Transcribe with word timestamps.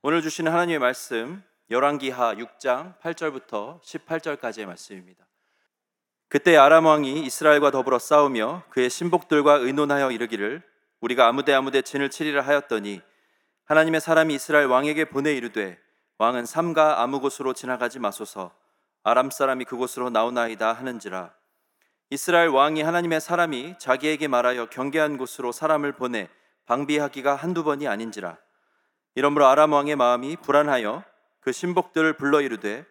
오늘 0.00 0.22
주시는 0.22 0.52
하나님의 0.52 0.78
말씀 0.78 1.42
열왕기하 1.72 2.36
6장 2.36 2.96
8절부터 3.00 3.82
18절까지의 3.82 4.64
말씀입니다. 4.64 5.26
그때 6.28 6.56
아람 6.56 6.86
왕이 6.86 7.24
이스라엘과 7.26 7.72
더불어 7.72 7.98
싸우며 7.98 8.62
그의 8.70 8.90
신복들과 8.90 9.54
의논하여 9.54 10.12
이르기를 10.12 10.62
우리가 11.00 11.26
아무데 11.26 11.52
아무데 11.52 11.82
진을 11.82 12.10
치리라 12.10 12.42
하였더니 12.42 13.02
하나님의 13.64 14.00
사람이 14.00 14.34
이스라엘 14.34 14.66
왕에게 14.66 15.06
보내 15.06 15.34
이르되 15.34 15.76
왕은 16.18 16.46
삼가 16.46 17.02
아무 17.02 17.20
곳으로 17.20 17.52
지나가지 17.52 17.98
마소서. 17.98 18.54
아람 19.02 19.30
사람이 19.30 19.64
그곳으로 19.64 20.10
나오나이다 20.10 20.74
하는지라. 20.74 21.34
이스라엘 22.10 22.50
왕이 22.50 22.82
하나님의 22.82 23.20
사람이 23.20 23.74
자기에게 23.80 24.28
말하여 24.28 24.66
경계한 24.66 25.18
곳으로 25.18 25.50
사람을 25.50 25.96
보내 25.96 26.28
방비하기가 26.66 27.34
한두 27.34 27.64
번이 27.64 27.88
아닌지라 27.88 28.38
이러므로 29.14 29.46
아람 29.46 29.72
왕의 29.72 29.96
마음이 29.96 30.36
불안하여 30.36 31.04
그 31.40 31.52
신복들을 31.52 32.14
불러 32.14 32.40
이르되 32.40 32.84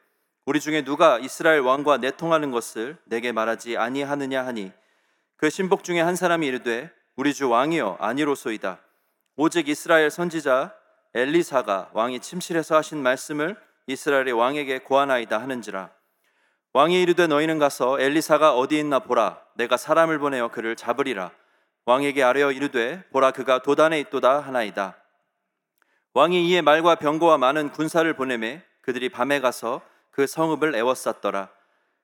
우리 0.46 0.60
중에 0.60 0.84
누가 0.84 1.20
이스라엘 1.20 1.60
왕과 1.60 1.98
내통하는 1.98 2.52
것을 2.52 2.98
내게 3.06 3.32
말하지 3.32 3.78
아니하느냐 3.78 4.46
하니 4.46 4.72
그 5.36 5.50
신복 5.50 5.84
중에 5.84 6.02
한 6.02 6.16
사람이 6.16 6.48
이르되 6.48 6.92
우리 7.16 7.34
주 7.34 7.50
왕이여 7.50 7.98
아니로소이다. 8.00 8.80
오직 9.36 9.68
이스라엘 9.70 10.10
선지자 10.10 10.74
엘리사가 11.14 11.92
왕이 11.94 12.20
침실에서 12.20 12.76
하신 12.78 13.02
말씀을 13.04 13.56
이스라엘의 13.88 14.34
왕에게 14.34 14.80
고하나이다 14.80 15.38
하는지라. 15.38 15.90
왕이 16.74 17.02
이르되 17.02 17.28
너희는 17.28 17.60
가서 17.60 18.00
엘리사가 18.00 18.56
어디 18.56 18.80
있나 18.80 19.00
보라. 19.00 19.42
내가 19.56 19.78
사람을 19.78 20.20
보내어 20.20 20.50
그를 20.50 20.76
잡으리라. 20.76 21.32
왕에게 21.86 22.22
아뢰어 22.22 22.52
이르되 22.52 23.04
보라 23.12 23.32
그가 23.32 23.60
도단에 23.60 24.00
있도다 24.02 24.42
하나이다 24.42 24.98
왕이 26.18 26.50
이에 26.50 26.62
말과 26.64 26.96
병거와 26.96 27.38
많은 27.38 27.70
군사를 27.70 28.12
보내매 28.16 28.64
그들이 28.82 29.08
밤에 29.10 29.40
가서 29.40 29.82
그 30.10 30.26
성읍을 30.26 30.74
에워쌌더라. 30.74 31.48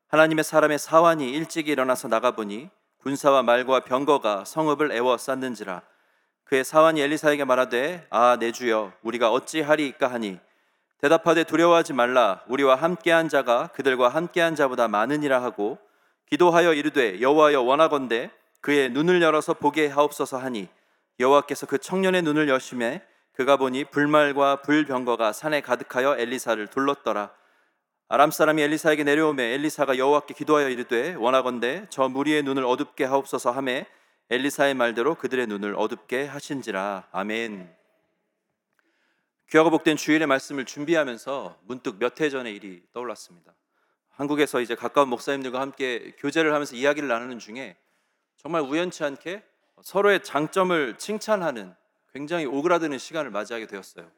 하나님의 0.10 0.44
사람의 0.44 0.78
사환이 0.78 1.32
일찍 1.32 1.68
일어나서 1.68 2.10
나가보니 2.10 2.70
군사와 3.00 3.42
말과 3.42 3.80
병거가 3.80 4.46
성읍을 4.46 4.92
에워쌌는지라. 4.92 5.82
그의 6.44 6.64
사환이 6.64 7.02
엘리사에게 7.02 7.44
말하되 7.44 8.06
아 8.12 8.38
내 8.40 8.52
주여 8.52 8.94
우리가 9.02 9.32
어찌하리이까 9.32 10.12
하니? 10.12 10.38
대답하되 11.00 11.44
두려워하지 11.44 11.94
말라. 11.94 12.44
우리와 12.50 12.76
함께한 12.76 13.30
자가 13.30 13.70
그들과 13.74 14.09
함께한 14.09 14.54
자보다 14.54 14.88
많으니라 14.90 15.42
하고 15.42 15.80
기도하여 16.30 16.76
이르되 16.76 17.20
여호와여 17.20 17.62
원하건대 17.62 18.30
그의 18.62 18.92
눈을 18.92 19.24
열어서 19.24 19.56
보게 19.56 19.88
하옵소서 19.88 20.38
하니 20.38 20.68
여호와께서 21.20 21.66
그 21.66 21.80
청년의 21.80 22.22
눈을 22.22 22.48
여심해 22.48 23.02
그가 23.34 23.58
보니 23.58 23.86
불말과 23.86 24.62
불병거가 24.62 25.34
산에 25.34 25.62
가득하여 25.62 26.17
엘리사를 26.17 26.66
둘렀더라 26.67 27.31
아람 28.08 28.30
사람이 28.30 28.62
엘리사에게 28.62 29.03
내려오매 29.03 29.53
엘리사가 29.56 29.98
여호와께 29.98 30.36
기도하여 30.36 30.70
이르되 30.70 31.16
원하건대 31.16 31.86
저 31.90 32.08
무리의 32.09 32.44
눈을 32.44 32.64
어둡게 32.64 33.06
하옵소서 33.06 33.52
하매 33.52 33.88
엘리사의 34.30 34.75
말대로 34.75 35.16
그들의 35.16 35.48
눈을 35.48 35.75
어둡게 35.78 36.25
하신지라 36.25 37.08
아멘. 37.12 37.75
귀하고 39.50 39.70
복된 39.70 39.97
주일의 39.97 40.28
말씀을 40.28 40.66
준비하면서 40.66 41.59
문득 41.64 41.97
몇 42.00 42.22
해 42.22 42.30
전의 42.30 42.56
일이 42.56 42.84
떠올랐습니다. 42.94 43.53
한국에서 44.09 44.62
이제 44.62 44.75
가까운 44.75 45.09
목사님들과 45.09 45.59
함께 45.59 46.14
교제를 46.20 46.53
하면서 46.53 46.75
이야기를 46.75 47.08
나누는 47.09 47.40
중에 47.40 47.75
정말 48.38 48.62
우연치 48.62 49.03
않게 49.03 49.44
서로의 49.81 50.23
장점을 50.23 50.97
칭찬하는 50.97 51.75
굉장히 52.14 52.45
오그라드는 52.45 52.97
시간을 52.97 53.31
맞이하게 53.31 53.67
되었어요. 53.67 54.09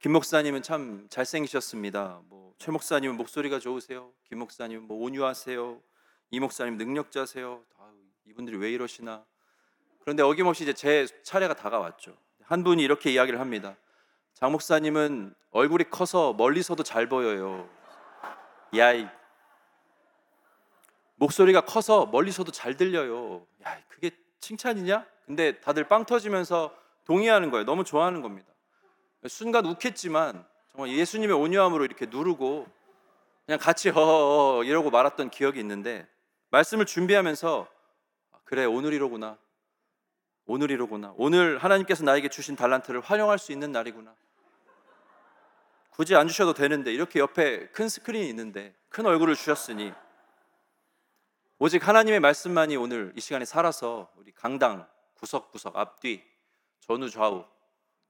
김 0.00 0.12
목사님은 0.12 0.62
참 0.62 1.06
잘생기셨습니다. 1.10 2.20
뭐 2.28 2.44
최 2.58 2.70
목사님은 2.70 3.16
목소리가 3.16 3.58
좋으세요. 3.58 4.12
김 4.24 4.38
목사님은 4.38 4.84
뭐 4.84 5.04
온유하세요. 5.04 5.80
이 6.30 6.40
목사님 6.40 6.76
능력자세요. 6.76 7.62
이분들이 8.26 8.56
왜 8.56 8.72
이러시나? 8.72 9.24
그런데 10.00 10.22
어김없이 10.22 10.62
이제 10.62 10.72
제 10.72 11.06
차례가 11.22 11.54
다가왔죠. 11.54 12.16
한 12.42 12.64
분이 12.64 12.82
이렇게 12.82 13.10
이야기를 13.12 13.40
합니다. 13.40 13.76
장 14.34 14.52
목사님은 14.52 15.34
얼굴이 15.50 15.84
커서 15.90 16.32
멀리서도 16.32 16.82
잘 16.82 17.08
보여요. 17.08 17.68
야이 18.74 19.06
목소리가 21.16 21.62
커서 21.62 22.06
멀리서도 22.06 22.50
잘 22.50 22.76
들려요. 22.76 23.46
야, 23.64 23.80
그게 23.88 24.10
칭찬이냐? 24.40 25.06
근데 25.26 25.60
다들 25.60 25.88
빵 25.88 26.04
터지면서 26.04 26.74
동의하는 27.04 27.50
거예요. 27.50 27.64
너무 27.64 27.84
좋아하는 27.84 28.22
겁니다. 28.22 28.48
순간 29.26 29.66
욱했지만 29.66 30.46
정말 30.72 30.90
예수님의 30.90 31.36
온유함으로 31.36 31.84
이렇게 31.84 32.06
누르고 32.06 32.66
그냥 33.46 33.58
같이 33.58 33.90
허허 33.90 34.64
이러고 34.64 34.90
말았던 34.90 35.30
기억이 35.30 35.60
있는데 35.60 36.06
말씀을 36.50 36.86
준비하면서 36.86 37.68
그래 38.44 38.64
오늘이로구나. 38.64 39.38
오늘이로구나. 40.46 41.14
오늘 41.16 41.58
하나님께서 41.58 42.04
나에게 42.04 42.28
주신 42.28 42.54
달란트를 42.54 43.00
활용할 43.00 43.38
수 43.38 43.52
있는 43.52 43.72
날이구나. 43.72 44.14
굳이 45.90 46.16
안 46.16 46.28
주셔도 46.28 46.54
되는데 46.54 46.92
이렇게 46.92 47.20
옆에 47.20 47.68
큰 47.68 47.88
스크린이 47.88 48.28
있는데 48.28 48.74
큰 48.88 49.06
얼굴을 49.06 49.36
주셨으니 49.36 49.92
오직 51.58 51.86
하나님의 51.86 52.20
말씀만이 52.20 52.76
오늘 52.76 53.12
이 53.16 53.20
시간에 53.20 53.44
살아서 53.44 54.10
우리 54.16 54.32
강당 54.32 54.86
구석구석 55.14 55.76
앞뒤 55.76 56.22
전후 56.86 57.08
좌우 57.08 57.46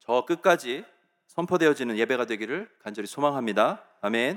저 0.00 0.24
끝까지 0.26 0.84
선포되어지는 1.28 1.96
예배가 1.96 2.24
되기를 2.26 2.68
간절히 2.82 3.06
소망합니다. 3.06 3.84
아멘. 4.00 4.36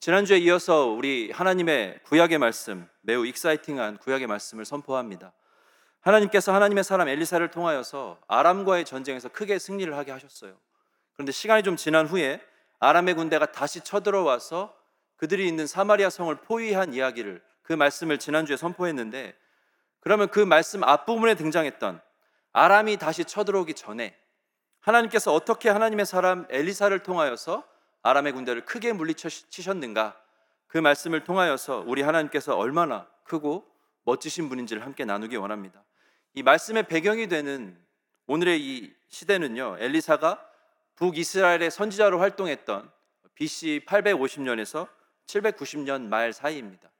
지난주에 0.00 0.38
이어서 0.38 0.86
우리 0.86 1.30
하나님의 1.30 2.00
구약의 2.04 2.38
말씀, 2.38 2.88
매우 3.02 3.26
exciting한 3.26 3.98
구약의 3.98 4.26
말씀을 4.26 4.64
선포합니다. 4.64 5.32
하나님께서 6.00 6.52
하나님의 6.54 6.82
사람 6.82 7.08
엘리사를 7.08 7.46
통하여서 7.50 8.18
아람과의 8.26 8.86
전쟁에서 8.86 9.28
크게 9.28 9.58
승리를 9.58 9.94
하게 9.96 10.12
하셨어요. 10.12 10.56
그런데 11.12 11.30
시간이 11.30 11.62
좀 11.62 11.76
지난 11.76 12.06
후에 12.06 12.40
아람의 12.78 13.14
군대가 13.14 13.52
다시 13.52 13.82
쳐들어와서 13.82 14.74
그들이 15.16 15.46
있는 15.46 15.66
사마리아 15.66 16.08
성을 16.08 16.34
포위한 16.36 16.94
이야기를 16.94 17.42
그 17.62 17.74
말씀을 17.74 18.18
지난주에 18.18 18.56
선포했는데 18.56 19.36
그러면 20.00 20.28
그 20.28 20.40
말씀 20.40 20.82
앞부분에 20.82 21.34
등장했던 21.34 22.00
아람이 22.52 22.96
다시 22.98 23.24
쳐들어오기 23.24 23.74
전에 23.74 24.16
하나님께서 24.80 25.32
어떻게 25.32 25.68
하나님의 25.68 26.06
사람 26.06 26.46
엘리사를 26.50 26.98
통하여서 27.00 27.64
아람의 28.02 28.32
군대를 28.32 28.64
크게 28.64 28.92
물리치셨는가 28.92 30.20
그 30.66 30.78
말씀을 30.78 31.24
통하여서 31.24 31.84
우리 31.86 32.02
하나님께서 32.02 32.56
얼마나 32.56 33.06
크고 33.24 33.66
멋지신 34.04 34.48
분인지를 34.48 34.84
함께 34.84 35.04
나누기 35.04 35.36
원합니다. 35.36 35.84
이 36.34 36.42
말씀의 36.42 36.84
배경이 36.88 37.28
되는 37.28 37.78
오늘의 38.26 38.60
이 38.60 38.92
시대는요. 39.08 39.76
엘리사가 39.78 40.44
북이스라엘의 40.96 41.70
선지자로 41.70 42.18
활동했던 42.18 42.90
BC 43.34 43.82
850년에서 43.86 44.88
790년 45.26 46.02
말 46.02 46.32
사이입니다. 46.32 46.90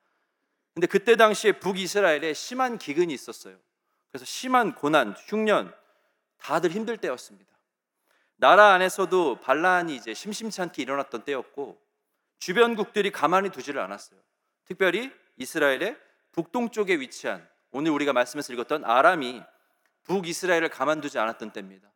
근데 0.74 0.86
그때 0.86 1.16
당시에 1.16 1.52
북이스라엘에 1.52 2.32
심한 2.34 2.78
기근이 2.78 3.12
있었어요. 3.12 3.56
그래서 4.12 4.26
심한 4.26 4.74
고난, 4.74 5.14
흉년 5.26 5.74
다들 6.36 6.70
힘들 6.70 6.98
때였습니다. 6.98 7.50
나라 8.36 8.72
안에서도 8.74 9.40
반란이 9.40 9.96
이제 9.96 10.12
심심치 10.12 10.60
않게 10.60 10.82
일어났던 10.82 11.22
때였고 11.24 11.80
주변국들이 12.38 13.10
가만히 13.10 13.50
두지를 13.50 13.80
않았어요. 13.80 14.20
특별히 14.66 15.10
이스라엘의 15.38 15.96
북동쪽에 16.32 16.96
위치한 17.00 17.48
오늘 17.70 17.90
우리가 17.92 18.12
말씀에서 18.12 18.52
읽었던 18.52 18.84
아람이 18.84 19.42
북이스라엘을 20.04 20.68
가만두지 20.68 21.18
않았던 21.18 21.52
때입니다. 21.52 21.88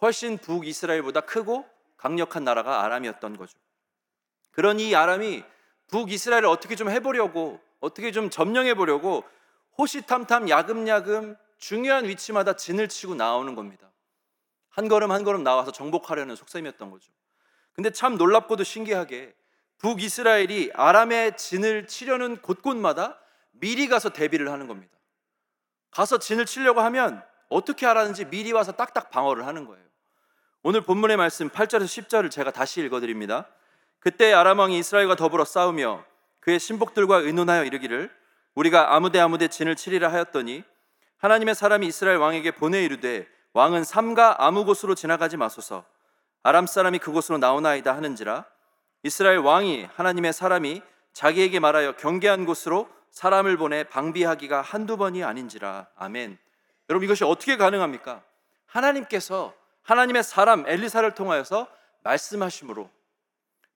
훨씬 0.00 0.38
북이스라엘보다 0.38 1.22
크고 1.22 1.68
강력한 1.96 2.44
나라가 2.44 2.84
아람이었던 2.84 3.36
거죠. 3.36 3.58
이 4.78 4.94
아람이 4.94 5.42
북이스라엘을 5.88 6.46
어떻게 6.46 6.76
좀 6.76 6.88
해보려고 6.88 7.60
어떻게 7.80 8.12
좀 8.12 8.30
점령해 8.30 8.74
보려고 8.74 9.24
호시탐탐 9.78 10.48
야금야금 10.48 11.36
중요한 11.58 12.06
위치마다 12.06 12.54
진을 12.54 12.88
치고 12.88 13.14
나오는 13.14 13.54
겁니다. 13.54 13.90
한 14.70 14.88
걸음 14.88 15.12
한 15.12 15.24
걸음 15.24 15.42
나와서 15.42 15.72
정복하려는 15.72 16.36
속셈이었던 16.36 16.90
거죠. 16.90 17.12
근데 17.72 17.90
참 17.90 18.16
놀랍고도 18.16 18.64
신기하게 18.64 19.34
북이스라엘이 19.78 20.72
아람의 20.74 21.36
진을 21.36 21.86
치려는 21.86 22.36
곳곳마다 22.36 23.18
미리 23.52 23.88
가서 23.88 24.10
대비를 24.10 24.50
하는 24.50 24.66
겁니다. 24.66 24.96
가서 25.90 26.18
진을 26.18 26.46
치려고 26.46 26.80
하면 26.80 27.22
어떻게 27.48 27.86
하라는지 27.86 28.24
미리 28.24 28.52
와서 28.52 28.72
딱딱 28.72 29.10
방어를 29.10 29.46
하는 29.46 29.64
거예요. 29.64 29.84
오늘 30.62 30.80
본문의 30.80 31.16
말씀 31.16 31.48
8절에서 31.50 31.84
10절을 31.84 32.30
제가 32.30 32.50
다시 32.50 32.80
읽어드립니다. 32.80 33.46
그때 34.00 34.32
아람 34.32 34.58
왕이 34.58 34.78
이스라엘과 34.78 35.16
더불어 35.16 35.44
싸우며 35.44 36.04
그의 36.40 36.58
신복들과 36.58 37.18
의논하여 37.18 37.64
이르기를 37.64 38.10
우리가 38.54 38.94
아무데 38.94 39.20
아무데 39.20 39.48
진을 39.48 39.76
치리라 39.76 40.12
하였더니 40.12 40.64
하나님의 41.18 41.54
사람이 41.54 41.86
이스라엘 41.86 42.18
왕에게 42.18 42.52
보내 42.52 42.84
이르되 42.84 43.26
왕은 43.52 43.84
삼가 43.84 44.44
아무 44.44 44.64
곳으로 44.64 44.94
지나가지 44.94 45.36
마소서 45.36 45.84
아람 46.42 46.66
사람이 46.66 46.98
그곳으로 46.98 47.38
나오나이다 47.38 47.94
하는지라 47.96 48.44
이스라엘 49.02 49.38
왕이 49.38 49.88
하나님의 49.94 50.32
사람이 50.32 50.82
자기에게 51.12 51.60
말하여 51.60 51.96
경계한 51.96 52.44
곳으로 52.44 52.88
사람을 53.10 53.56
보내 53.56 53.84
방비하기가 53.84 54.60
한두 54.60 54.96
번이 54.96 55.22
아닌지라 55.22 55.86
아멘. 55.96 56.36
여러분 56.90 57.04
이것이 57.04 57.24
어떻게 57.24 57.56
가능합니까? 57.56 58.22
하나님께서 58.66 59.54
하나님의 59.82 60.24
사람 60.24 60.66
엘리사를 60.66 61.08
통하여서 61.14 61.68
말씀하심으로 62.02 62.90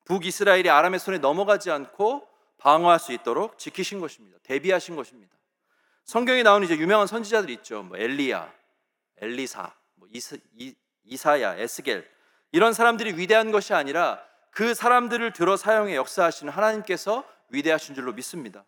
북이스라엘이 0.06 0.68
아람의 0.68 0.98
손에 0.98 1.18
넘어가지 1.18 1.70
않고 1.70 2.26
방어할 2.58 2.98
수 2.98 3.12
있도록 3.12 3.58
지키신 3.58 4.00
것입니다. 4.00 4.38
대비하신 4.42 4.96
것입니다. 4.96 5.34
성경에 6.04 6.42
나오는 6.42 6.64
이제 6.64 6.76
유명한 6.76 7.06
선지자들이 7.06 7.52
있죠. 7.54 7.82
뭐 7.82 7.96
엘리야, 7.96 8.52
엘리사, 9.18 9.74
뭐 9.94 10.08
이사, 10.12 10.36
이, 10.56 10.74
이사 11.04 11.40
야, 11.40 11.54
에스겔 11.56 12.08
이런 12.52 12.72
사람들이 12.72 13.16
위대한 13.18 13.50
것이 13.52 13.74
아니라 13.74 14.22
그 14.50 14.74
사람들을 14.74 15.32
들어 15.32 15.56
사용해 15.56 15.94
역사하시는 15.96 16.52
하나님께서 16.52 17.24
위대하신 17.50 17.94
줄로 17.94 18.12
믿습니다. 18.12 18.64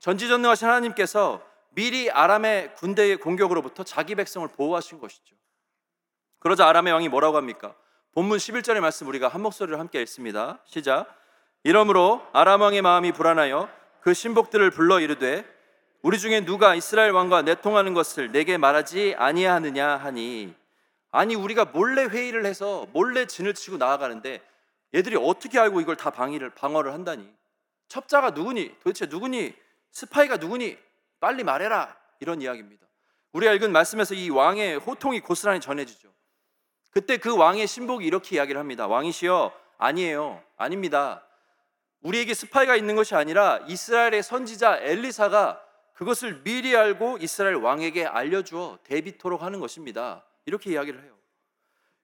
전지전능하신 0.00 0.68
하나님께서 0.68 1.42
미리 1.70 2.10
아람의 2.10 2.74
군대의 2.74 3.16
공격으로부터 3.18 3.84
자기 3.84 4.14
백성을 4.14 4.46
보호하신 4.48 4.98
것이죠. 4.98 5.34
그러자 6.38 6.68
아람의 6.68 6.92
왕이 6.92 7.08
뭐라고 7.08 7.36
합니까? 7.36 7.74
본문 8.12 8.38
11절의 8.38 8.80
말씀 8.80 9.08
우리가 9.08 9.28
한 9.28 9.40
목소리로 9.42 9.78
함께 9.78 10.00
읽습니다. 10.02 10.60
시작. 10.66 11.06
이러므로 11.66 12.20
아람 12.34 12.60
왕의 12.60 12.82
마음이 12.82 13.12
불안하여 13.12 13.70
그 14.02 14.12
신복들을 14.12 14.70
불러 14.70 15.00
이르되 15.00 15.46
우리 16.02 16.18
중에 16.18 16.44
누가 16.44 16.74
이스라엘 16.74 17.12
왕과 17.12 17.40
내통하는 17.40 17.94
것을 17.94 18.30
내게 18.32 18.58
말하지 18.58 19.14
아니하느냐 19.16 19.96
하니 19.96 20.54
아니 21.10 21.34
우리가 21.34 21.64
몰래 21.64 22.04
회의를 22.04 22.44
해서 22.44 22.86
몰래 22.92 23.24
진을 23.24 23.54
치고 23.54 23.78
나아가는데 23.78 24.42
얘들이 24.94 25.16
어떻게 25.16 25.58
알고 25.58 25.80
이걸 25.80 25.96
다 25.96 26.10
방위를 26.10 26.50
방어를 26.50 26.92
한다니 26.92 27.26
첩자가 27.88 28.32
누구니 28.32 28.74
도대체 28.80 29.06
누구니 29.06 29.54
스파이가 29.90 30.36
누구니 30.36 30.76
빨리 31.18 31.44
말해라 31.44 31.96
이런 32.20 32.42
이야기입니다. 32.42 32.84
우리가 33.32 33.54
읽은 33.54 33.72
말씀에서 33.72 34.14
이 34.14 34.28
왕의 34.28 34.76
호통이 34.80 35.20
고스란히 35.20 35.60
전해지죠. 35.60 36.08
그때 36.90 37.16
그 37.16 37.34
왕의 37.34 37.66
신복이 37.66 38.04
이렇게 38.04 38.36
이야기를 38.36 38.60
합니다. 38.60 38.86
왕이시여 38.86 39.50
아니에요 39.78 40.42
아닙니다. 40.58 41.24
우리에게 42.04 42.34
스파이가 42.34 42.76
있는 42.76 42.96
것이 42.96 43.14
아니라 43.14 43.60
이스라엘의 43.66 44.22
선지자 44.22 44.78
엘리사가 44.82 45.60
그것을 45.94 46.42
미리 46.42 46.76
알고 46.76 47.18
이스라엘 47.20 47.56
왕에게 47.56 48.04
알려주어 48.04 48.78
대비토록 48.84 49.42
하는 49.42 49.58
것입니다. 49.58 50.22
이렇게 50.44 50.70
이야기를 50.72 51.02
해요. 51.02 51.14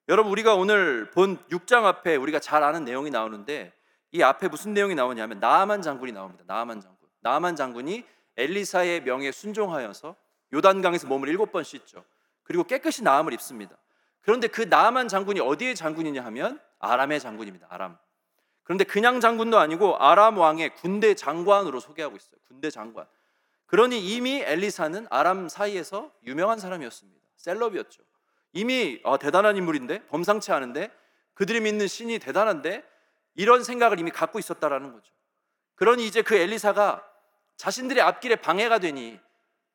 여러분 0.09 0.33
우리가 0.33 0.55
오늘 0.55 1.11
본 1.11 1.39
6장 1.49 1.85
앞에 1.85 2.17
우리가 2.17 2.41
잘 2.41 2.63
아는 2.63 2.85
내용이 2.85 3.11
나오는데 3.11 3.73
이 4.13 4.23
앞에 4.23 4.49
무슨 4.49 4.73
내용이 4.73 4.95
나오냐면 4.95 5.39
나아만 5.39 5.83
장군이 5.83 6.13
나옵니다. 6.13 6.45
나아만 6.47 6.81
장군. 6.81 7.09
나아만 7.21 7.55
장군이 7.55 8.05
엘리사의 8.39 9.03
명에 9.03 9.31
순종하여서 9.31 10.17
요단강에서 10.55 11.07
몸을 11.09 11.29
일곱 11.29 11.53
번 11.53 11.63
씻죠. 11.63 12.05
그리고 12.43 12.65
깨끗이 12.65 13.05
나음을 13.05 13.35
입습니다. 13.35 13.77
그런데 14.23 14.49
그 14.49 14.63
나아만 14.63 15.09
장군이 15.09 15.41
어디의 15.41 15.75
장군이냐 15.75 16.25
하면 16.25 16.59
아람의 16.79 17.21
장군입니다. 17.21 17.67
아람. 17.69 17.99
그런데 18.71 18.85
그냥 18.85 19.19
장군도 19.19 19.59
아니고 19.59 19.97
아람 19.97 20.39
왕의 20.39 20.77
군대 20.77 21.15
장관으로 21.15 21.81
소개하고 21.81 22.15
있어요. 22.15 22.37
군대 22.47 22.71
장관. 22.71 23.05
그러니 23.67 23.99
이미 23.99 24.43
엘리사는 24.43 25.09
아람 25.11 25.49
사이에서 25.49 26.13
유명한 26.25 26.61
사람이었습니다. 26.61 27.21
셀럽이었죠. 27.35 28.01
이미 28.53 29.01
어, 29.03 29.19
대단한 29.19 29.57
인물인데 29.57 30.07
범상치 30.07 30.53
않은데 30.53 30.89
그들이 31.35 31.59
믿는 31.63 31.89
신이 31.89 32.21
대단한데 32.21 32.85
이런 33.35 33.65
생각을 33.65 33.99
이미 33.99 34.13
갖고 34.13 34.39
있었다라는 34.39 34.93
거죠. 34.93 35.13
그러니 35.75 36.07
이제 36.07 36.23
그 36.23 36.37
엘리사가 36.37 37.05
자신들의 37.57 38.01
앞길에 38.01 38.37
방해가 38.37 38.79
되니 38.79 39.19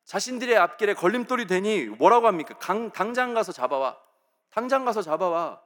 자신들의 0.06 0.56
앞길에 0.56 0.94
걸림돌이 0.94 1.48
되니 1.48 1.84
뭐라고 1.88 2.28
합니까? 2.28 2.58
강, 2.60 2.92
당장 2.92 3.34
가서 3.34 3.52
잡아와. 3.52 4.00
당장 4.52 4.86
가서 4.86 5.02
잡아와. 5.02 5.62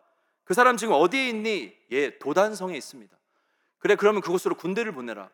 그 0.45 0.55
사람 0.55 0.77
지금 0.77 0.95
어디에 0.95 1.29
있니? 1.29 1.75
예, 1.91 2.17
도단성에 2.17 2.75
있습니다. 2.75 3.18
그래, 3.79 3.95
그러면 3.95 4.21
그곳으로 4.21 4.55
군대를 4.55 4.91
보내라. 4.91 5.29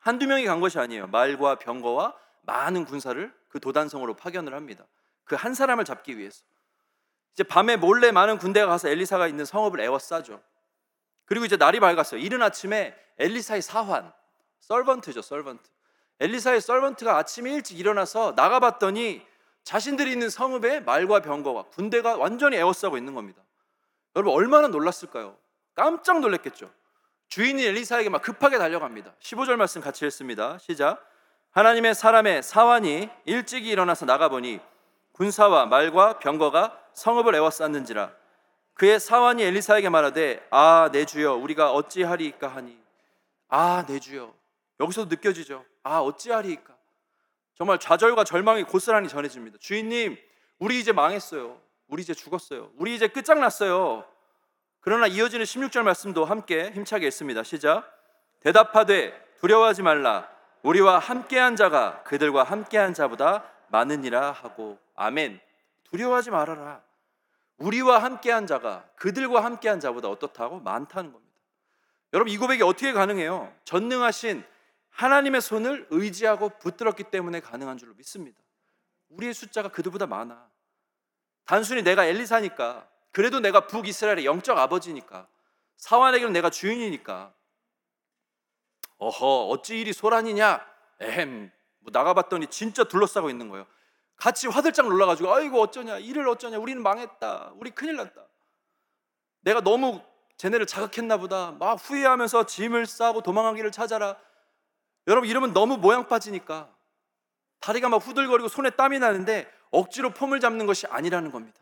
한두 0.00 0.26
명이 0.26 0.44
간 0.46 0.60
것이 0.60 0.78
아니에요. 0.78 1.06
말과 1.08 1.56
병거와 1.56 2.14
많은 2.42 2.84
군사를 2.84 3.32
그 3.48 3.60
도단성으로 3.60 4.14
파견을 4.14 4.54
합니다. 4.54 4.84
그 5.24 5.36
한 5.36 5.54
사람을 5.54 5.84
잡기 5.84 6.16
위해서. 6.18 6.42
이제 7.34 7.42
밤에 7.44 7.76
몰래 7.76 8.10
많은 8.10 8.38
군대가 8.38 8.66
가서 8.66 8.88
엘리사가 8.88 9.28
있는 9.28 9.44
성읍을 9.44 9.80
에워싸죠. 9.80 10.40
그리고 11.26 11.44
이제 11.44 11.56
날이 11.56 11.78
밝았어요. 11.80 12.20
이른 12.20 12.40
아침에 12.42 12.96
엘리사의 13.18 13.60
사환, 13.62 14.12
썰번트죠, 14.60 15.20
썰번트. 15.22 15.68
엘리사의 16.20 16.60
썰번트가 16.62 17.16
아침에 17.16 17.52
일찍 17.52 17.78
일어나서 17.78 18.32
나가봤더니 18.34 19.24
자신들이 19.62 20.10
있는 20.10 20.30
성읍에 20.30 20.80
말과 20.80 21.20
병거와 21.20 21.64
군대가 21.64 22.16
완전히 22.16 22.56
에워싸고 22.56 22.96
있는 22.96 23.14
겁니다. 23.14 23.42
여러분 24.16 24.34
얼마나 24.34 24.68
놀랐을까요? 24.68 25.36
깜짝 25.74 26.20
놀랐겠죠. 26.20 26.72
주인이 27.28 27.62
엘리사에게 27.64 28.08
막 28.08 28.22
급하게 28.22 28.58
달려갑니다. 28.58 29.14
15절 29.20 29.56
말씀 29.56 29.80
같이 29.80 30.06
읽습니다. 30.06 30.58
시작. 30.58 31.04
하나님의 31.50 31.94
사람의 31.94 32.42
사환이 32.42 33.08
일찍이 33.24 33.68
일어나서 33.68 34.06
나가보니 34.06 34.60
군사와 35.12 35.66
말과 35.66 36.18
병거가 36.18 36.78
성읍을 36.94 37.34
에워쌌는지라 37.34 38.12
그의 38.74 39.00
사환이 39.00 39.42
엘리사에게 39.42 39.88
말하되 39.88 40.46
아 40.50 40.90
내 40.92 41.04
주여 41.04 41.34
우리가 41.34 41.72
어찌하리이까 41.72 42.48
하니 42.48 42.78
아 43.48 43.84
내 43.86 43.98
주여 43.98 44.32
여기서도 44.80 45.08
느껴지죠. 45.08 45.64
아 45.82 45.98
어찌하리이까 45.98 46.76
정말 47.56 47.78
좌절과 47.78 48.24
절망이 48.24 48.62
고스란히 48.64 49.08
전해집니다. 49.08 49.58
주인님 49.60 50.16
우리 50.60 50.78
이제 50.78 50.92
망했어요. 50.92 51.60
우리 51.88 52.02
이제 52.02 52.14
죽었어요. 52.14 52.70
우리 52.76 52.94
이제 52.94 53.08
끝장났어요. 53.08 54.04
그러나 54.88 55.06
이어지는 55.06 55.44
16절 55.44 55.82
말씀도 55.82 56.24
함께 56.24 56.70
힘차게 56.70 57.08
읽습니다. 57.08 57.42
시작. 57.42 57.94
대답하되 58.40 59.12
두려워하지 59.38 59.82
말라. 59.82 60.30
우리와 60.62 60.98
함께한 60.98 61.56
자가 61.56 62.02
그들과 62.04 62.42
함께한 62.42 62.94
자보다 62.94 63.44
많으니라 63.68 64.32
하고 64.32 64.78
아멘. 64.94 65.42
두려워하지 65.90 66.30
말아라. 66.30 66.80
우리와 67.58 68.02
함께한 68.02 68.46
자가 68.46 68.88
그들과 68.96 69.44
함께한 69.44 69.78
자보다 69.78 70.08
어떻다고 70.08 70.60
많다는 70.60 71.12
겁니다. 71.12 71.36
여러분 72.14 72.32
이 72.32 72.38
고백이 72.38 72.62
어떻게 72.62 72.94
가능해요? 72.94 73.54
전능하신 73.64 74.42
하나님의 74.88 75.42
손을 75.42 75.86
의지하고 75.90 76.48
붙들었기 76.60 77.04
때문에 77.04 77.40
가능한 77.40 77.76
줄로 77.76 77.92
믿습니다. 77.92 78.40
우리의 79.10 79.34
숫자가 79.34 79.68
그들보다 79.68 80.06
많아. 80.06 80.48
단순히 81.44 81.82
내가 81.82 82.06
엘리사니까 82.06 82.88
그래도 83.12 83.40
내가 83.40 83.66
북이스라엘의 83.66 84.24
영적 84.24 84.56
아버지니까 84.58 85.26
사환에게는 85.76 86.32
내가 86.32 86.50
주인이니까. 86.50 87.32
어허 88.98 89.48
어찌 89.48 89.80
일이 89.80 89.92
소란이냐? 89.92 90.66
에헴 91.00 91.52
뭐 91.78 91.90
나가봤더니 91.92 92.48
진짜 92.48 92.84
둘러싸고 92.84 93.30
있는 93.30 93.48
거예요. 93.48 93.66
같이 94.16 94.48
화들짝 94.48 94.88
놀라가지고 94.88 95.32
아이고 95.32 95.60
어쩌냐? 95.60 95.98
일을 95.98 96.28
어쩌냐? 96.28 96.58
우리는 96.58 96.82
망했다. 96.82 97.52
우리 97.56 97.70
큰일 97.70 97.96
났다. 97.96 98.26
내가 99.40 99.60
너무 99.60 100.02
쟤네를 100.36 100.66
자극했나 100.66 101.16
보다. 101.18 101.52
막 101.52 101.74
후회하면서 101.74 102.46
짐을 102.46 102.86
싸고 102.86 103.22
도망가기를 103.22 103.70
찾아라. 103.70 104.16
여러분 105.06 105.28
이러면 105.28 105.52
너무 105.52 105.78
모양 105.78 106.06
빠지니까 106.06 106.68
다리가 107.60 107.88
막 107.88 107.96
후들거리고 107.96 108.48
손에 108.48 108.70
땀이 108.70 108.98
나는데 108.98 109.50
억지로 109.70 110.10
폼을 110.10 110.38
잡는 110.40 110.66
것이 110.66 110.86
아니라는 110.86 111.32
겁니다 111.32 111.60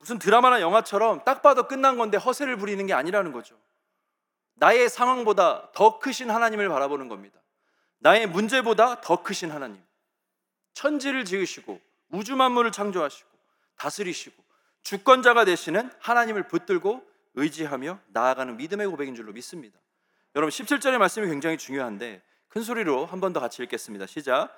무슨 0.00 0.18
드라마나 0.18 0.60
영화처럼 0.60 1.24
딱 1.24 1.42
봐도 1.42 1.68
끝난 1.68 1.96
건데 1.96 2.16
허세를 2.16 2.56
부리는 2.56 2.84
게 2.86 2.92
아니라는 2.94 3.32
거죠. 3.32 3.54
나의 4.54 4.88
상황보다 4.88 5.70
더 5.72 5.98
크신 5.98 6.30
하나님을 6.30 6.68
바라보는 6.68 7.08
겁니다. 7.08 7.38
나의 7.98 8.26
문제보다 8.26 9.00
더 9.02 9.22
크신 9.22 9.50
하나님. 9.50 9.82
천지를 10.72 11.24
지으시고 11.24 11.80
우주 12.10 12.34
만물을 12.34 12.72
창조하시고 12.72 13.28
다스리시고 13.76 14.42
주권자가 14.82 15.44
되시는 15.44 15.90
하나님을 16.00 16.48
붙들고 16.48 17.06
의지하며 17.34 17.98
나아가는 18.08 18.56
믿음의 18.56 18.86
고백인 18.88 19.14
줄로 19.14 19.32
믿습니다. 19.32 19.78
여러분 20.34 20.50
17절의 20.50 20.98
말씀이 20.98 21.26
굉장히 21.28 21.58
중요한데 21.58 22.22
큰 22.48 22.62
소리로 22.62 23.06
한 23.06 23.20
번 23.20 23.32
더 23.32 23.40
같이 23.40 23.62
읽겠습니다. 23.62 24.06
시작. 24.06 24.48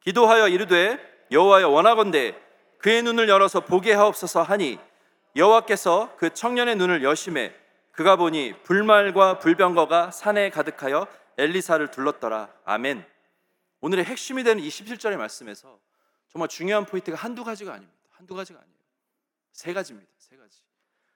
기도하여 0.00 0.48
이르되 0.48 0.98
여호와여 1.30 1.68
원하건대 1.68 2.36
그의 2.78 3.02
눈을 3.02 3.28
열어서 3.28 3.60
보게 3.60 3.92
하옵소서 3.92 4.42
하니 4.42 4.78
여호와께서 5.38 6.16
그 6.16 6.34
청년의 6.34 6.74
눈을 6.76 7.04
여심해 7.04 7.54
그가 7.92 8.16
보니 8.16 8.54
불말과 8.64 9.38
불병거가 9.38 10.10
산에 10.10 10.50
가득하여 10.50 11.06
엘리사를 11.36 11.90
둘렀더라. 11.92 12.52
아멘. 12.64 13.06
오늘의 13.80 14.04
핵심이 14.04 14.42
되는 14.42 14.62
이 14.62 14.68
17절의 14.68 15.16
말씀에서 15.16 15.78
정말 16.28 16.48
중요한 16.48 16.84
포인트가 16.84 17.16
한두 17.16 17.44
가지가 17.44 17.72
아닙니다. 17.72 17.96
한두 18.10 18.34
가지가 18.34 18.58
아니에요. 18.58 18.78
세 19.52 19.72
가지입니다. 19.72 20.10
세 20.18 20.36
가지. 20.36 20.58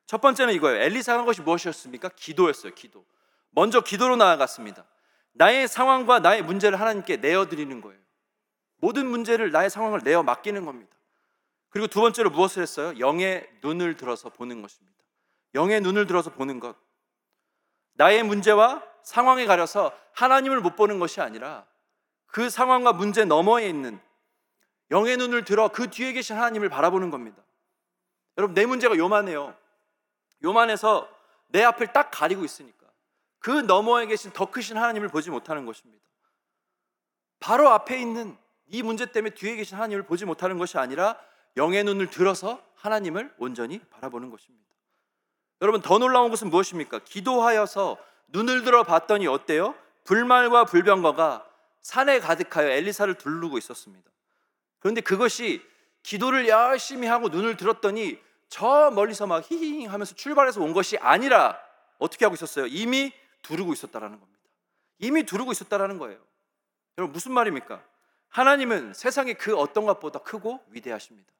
첫 0.07 0.21
번째는 0.21 0.55
이거예요. 0.55 0.81
엘리사가 0.83 1.19
한 1.19 1.26
것이 1.26 1.43
무엇이었습니까? 1.43 2.11
기도였어요. 2.14 2.75
기도. 2.75 3.05
먼저 3.50 3.81
기도로 3.81 4.14
나아갔습니다. 4.14 4.85
나의 5.33 5.67
상황과 5.67 6.21
나의 6.21 6.43
문제를 6.43 6.81
하나님께 6.81 7.17
내어 7.17 7.49
드리는 7.49 7.81
거예요. 7.81 7.99
모든 8.76 9.07
문제를 9.07 9.50
나의 9.50 9.69
상황을 9.69 10.00
내어 10.05 10.23
맡기는 10.23 10.64
겁니다. 10.64 10.97
그리고 11.73 11.87
두 11.87 12.02
번째로 12.02 12.31
무엇을 12.31 12.62
했어요? 12.62 12.93
영의 12.99 13.49
눈을 13.62 13.97
들어서 13.97 14.29
보는 14.29 14.61
것입니다. 14.61 14.97
영의 15.55 15.81
눈을 15.81 16.07
들어서 16.07 16.31
보는 16.31 16.61
것. 16.61 16.76
나의 17.95 18.23
문제와 18.23 18.83
상황에 19.02 19.47
가려서 19.47 19.91
하나님을 20.12 20.61
못 20.61 20.76
보는 20.76 20.99
것이 20.99 21.23
아니라 21.23 21.67
그 22.26 22.50
상황과 22.50 22.93
문제 22.93 23.25
너머에 23.25 23.69
있는 23.69 23.99
영의 24.91 25.17
눈을 25.17 25.45
들어 25.45 25.69
그 25.69 25.88
뒤에 25.88 26.12
계신 26.12 26.37
하나님을 26.37 26.69
바라보는 26.69 27.11
겁니다. 27.11 27.43
여러분, 28.37 28.55
내 28.55 28.67
문제가 28.67 28.97
요만해요. 28.97 29.57
요만해서 30.45 31.09
내 31.49 31.62
앞을 31.62 31.95
딱 31.95 32.11
가리고 32.11 32.45
있으니까 32.45 32.87
그 33.38 33.50
너머에 33.50 34.07
계신 34.07 34.31
더 34.33 34.50
크신 34.50 34.76
하나님을 34.76 35.09
보지 35.09 35.31
못하는 35.31 35.64
것입니다. 35.64 36.05
바로 37.41 37.71
앞에 37.71 37.99
있는 37.99 38.37
이 38.67 38.83
문제 38.83 39.07
때문에 39.07 39.35
뒤에 39.35 39.57
계신 39.57 39.79
하나님을 39.79 40.02
보지 40.02 40.26
못하는 40.26 40.59
것이 40.59 40.76
아니라 40.76 41.19
영의 41.56 41.85
눈을 41.85 42.11
들어서 42.11 42.62
하나님을 42.76 43.32
온전히 43.38 43.78
바라보는 43.90 44.30
것입니다. 44.30 44.66
여러분 45.61 45.80
더 45.80 45.99
놀라운 45.99 46.30
것은 46.30 46.50
무엇입니까? 46.50 47.00
기도하여서 47.04 47.97
눈을 48.28 48.64
들어 48.64 48.82
봤더니 48.82 49.26
어때요? 49.26 49.75
불말과 50.04 50.64
불병거가 50.64 51.47
산에 51.82 52.21
가득하여 52.21 52.68
엘리사를 52.68 53.14
둘르고 53.14 53.59
있었습니다. 53.59 54.11
그런데 54.80 55.00
그것이 55.00 55.62
기도를 56.02 56.49
열심히 56.49 57.06
하고 57.06 57.28
눈을 57.28 57.56
들었더니 57.56 58.18
저 58.49 58.90
멀리서 58.90 59.26
막 59.26 59.49
히히 59.49 59.87
하면서 59.87 60.14
출발해서 60.14 60.61
온 60.61 60.73
것이 60.73 60.99
아니라 60.99 61.59
어떻게 61.99 62.25
하고 62.25 62.35
있었어요? 62.35 62.66
이미 62.66 63.12
두르고 63.42 63.73
있었다라는 63.73 64.18
겁니다. 64.18 64.40
이미 64.99 65.23
두르고 65.23 65.52
있었다라는 65.52 65.99
거예요. 65.99 66.18
여러분 66.99 67.12
무슨 67.12 67.32
말입니까? 67.32 67.82
하나님은 68.28 68.94
세상의 68.94 69.35
그 69.35 69.56
어떤 69.56 69.85
것보다 69.85 70.21
크고 70.21 70.61
위대하십니다. 70.71 71.32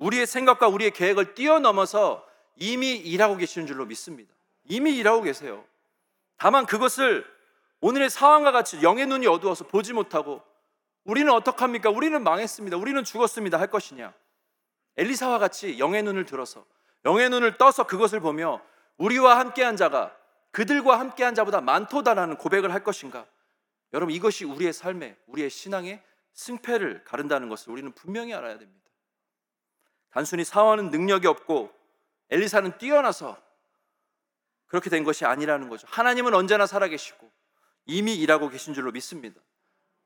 우리의 0.00 0.26
생각과 0.26 0.68
우리의 0.68 0.90
계획을 0.90 1.34
뛰어넘어서 1.34 2.26
이미 2.56 2.96
일하고 2.96 3.36
계시는 3.36 3.66
줄로 3.66 3.86
믿습니다. 3.86 4.34
이미 4.64 4.96
일하고 4.96 5.22
계세요. 5.22 5.64
다만 6.36 6.66
그것을 6.66 7.24
오늘의 7.80 8.10
상황과 8.10 8.52
같이 8.52 8.82
영의 8.82 9.06
눈이 9.06 9.26
어두워서 9.26 9.66
보지 9.66 9.92
못하고 9.92 10.42
우리는 11.04 11.30
어떡합니까? 11.32 11.90
우리는 11.90 12.22
망했습니다. 12.22 12.76
우리는 12.76 13.02
죽었습니다. 13.04 13.58
할 13.58 13.68
것이냐? 13.68 14.12
엘리사와 14.96 15.38
같이 15.38 15.78
영의 15.78 16.02
눈을 16.02 16.26
들어서 16.26 16.64
영의 17.04 17.30
눈을 17.30 17.56
떠서 17.56 17.86
그것을 17.86 18.20
보며 18.20 18.60
우리와 18.98 19.38
함께한 19.38 19.76
자가 19.76 20.14
그들과 20.50 20.98
함께한 20.98 21.34
자보다 21.34 21.60
많도다라는 21.60 22.36
고백을 22.36 22.72
할 22.72 22.84
것인가? 22.84 23.26
여러분 23.92 24.14
이것이 24.14 24.44
우리의 24.44 24.72
삶에 24.72 25.16
우리의 25.26 25.48
신앙의 25.48 26.02
승패를 26.34 27.04
가른다는 27.04 27.48
것을 27.48 27.72
우리는 27.72 27.92
분명히 27.92 28.34
알아야 28.34 28.58
됩니다. 28.58 28.79
단순히 30.10 30.44
사원은 30.44 30.90
능력이 30.90 31.26
없고 31.26 31.72
엘리사는 32.30 32.78
뛰어나서 32.78 33.36
그렇게 34.66 34.88
된 34.88 35.04
것이 35.04 35.24
아니라는 35.24 35.68
거죠. 35.68 35.86
하나님은 35.90 36.34
언제나 36.34 36.66
살아계시고 36.66 37.30
이미 37.86 38.14
일하고 38.14 38.48
계신 38.48 38.72
줄로 38.72 38.92
믿습니다. 38.92 39.40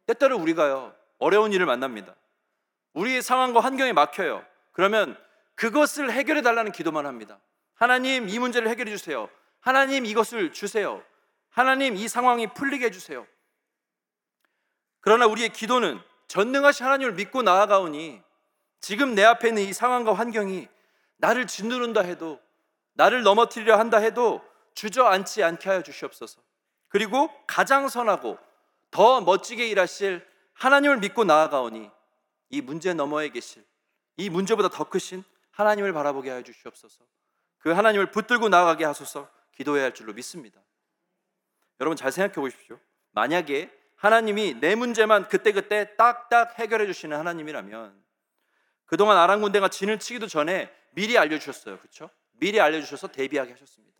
때때로 0.07 0.39
우리가요 0.39 0.95
어려운 1.19 1.53
일을 1.53 1.67
만납니다. 1.67 2.15
우리의 2.95 3.23
상황과 3.23 3.61
환경에 3.61 3.93
막혀요. 3.93 4.45
그러면 4.73 5.17
그것을 5.55 6.11
해결해 6.11 6.43
달라는 6.43 6.73
기도만 6.73 7.07
합니다. 7.07 7.39
하나님 7.75 8.29
이 8.29 8.39
문제를 8.39 8.69
해결해 8.69 8.91
주세요. 8.91 9.29
하나님 9.61 10.07
이것을 10.07 10.53
주세요. 10.53 11.03
하나님 11.51 11.97
이 11.97 12.09
상황이 12.09 12.53
풀리게 12.53 12.87
해 12.87 12.91
주세요. 12.91 13.27
그러나 15.01 15.27
우리의 15.27 15.51
기도는 15.51 16.01
전능하신 16.29 16.87
하나님을 16.87 17.13
믿고 17.13 17.43
나아가오니 17.43 18.23
지금 18.85 19.14
내 19.14 19.25
앞에 19.25 19.49
있는 19.49 19.62
이 19.62 19.73
상황과 19.73 20.12
환경이 20.12 20.69
나를 21.17 21.47
짓누른다 21.47 22.03
해도 22.03 22.38
나를 22.93 23.23
넘어뜨리려 23.23 23.79
한다 23.79 23.97
해도 23.97 24.45
주저앉지 24.75 25.43
않게 25.43 25.71
하여 25.71 25.83
주시옵소서. 25.83 26.43
그리고 26.88 27.31
가장 27.47 27.88
선하고 27.88 28.37
더 28.91 29.23
멋지게 29.23 29.67
일하실 29.69 30.23
하나님을 30.53 30.99
믿고 30.99 31.25
나아가오니 31.25 31.91
이 32.50 32.61
문제 32.61 32.93
너머에 32.93 33.31
계실 33.31 33.64
이 34.19 34.29
문제보다 34.29 34.69
더 34.69 34.85
크신 34.85 35.25
하나님을 35.53 35.95
바라보게 35.95 36.29
하여 36.29 36.43
주시옵소서. 36.43 37.07
그 37.61 37.71
하나님을 37.71 38.11
붙들고 38.11 38.50
나아가게 38.50 38.85
하소서 38.85 39.31
기도해야 39.53 39.85
할 39.85 39.95
줄로 39.95 40.12
믿습니다. 40.12 40.61
여러분 41.81 41.97
잘 41.97 42.12
생각해 42.12 42.35
보십시오. 42.35 42.79
만약에 43.12 43.73
하나님이 43.97 44.61
내 44.61 44.75
문제만 44.75 45.31
그때그때 45.31 45.97
딱딱 45.97 46.59
해결해 46.59 46.85
주시는 46.85 47.17
하나님이라면 47.17 48.04
그동안 48.87 49.17
아람 49.17 49.41
군대가 49.41 49.69
진을 49.69 49.99
치기도 49.99 50.26
전에 50.26 50.73
미리 50.93 51.19
알려주셨어요. 51.19 51.79
그렇죠? 51.79 52.11
미리 52.33 52.61
알려주셔서 52.61 53.09
대비하게 53.09 53.53
하셨습니다. 53.53 53.95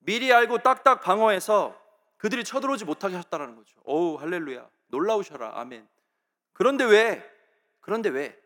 미리 0.00 0.32
알고 0.32 0.58
딱딱 0.58 1.00
방어해서 1.00 1.80
그들이 2.16 2.44
쳐들어오지 2.44 2.84
못하게 2.84 3.16
하셨다는 3.16 3.56
거죠. 3.56 3.78
오 3.84 4.16
할렐루야 4.16 4.68
놀라우셔라 4.88 5.58
아멘. 5.60 5.86
그런데 6.52 6.84
왜? 6.84 7.22
그런데 7.80 8.08
왜? 8.08 8.38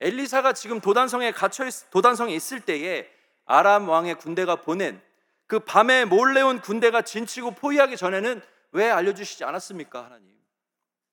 엘리사가 0.00 0.52
지금 0.52 0.80
도단성에 0.80 1.32
갇혀 1.32 1.66
있, 1.66 1.90
도단성에 1.90 2.34
있을 2.34 2.60
때에 2.60 3.10
아람 3.44 3.88
왕의 3.88 4.16
군대가 4.16 4.56
보낸 4.56 5.00
그 5.46 5.60
밤에 5.60 6.04
몰래 6.04 6.42
온 6.42 6.60
군대가 6.60 7.02
진치고 7.02 7.52
포위하기 7.52 7.96
전에는 7.96 8.42
왜 8.72 8.90
알려주시지 8.90 9.44
않았습니까 9.44 10.04
하나님? 10.04 10.34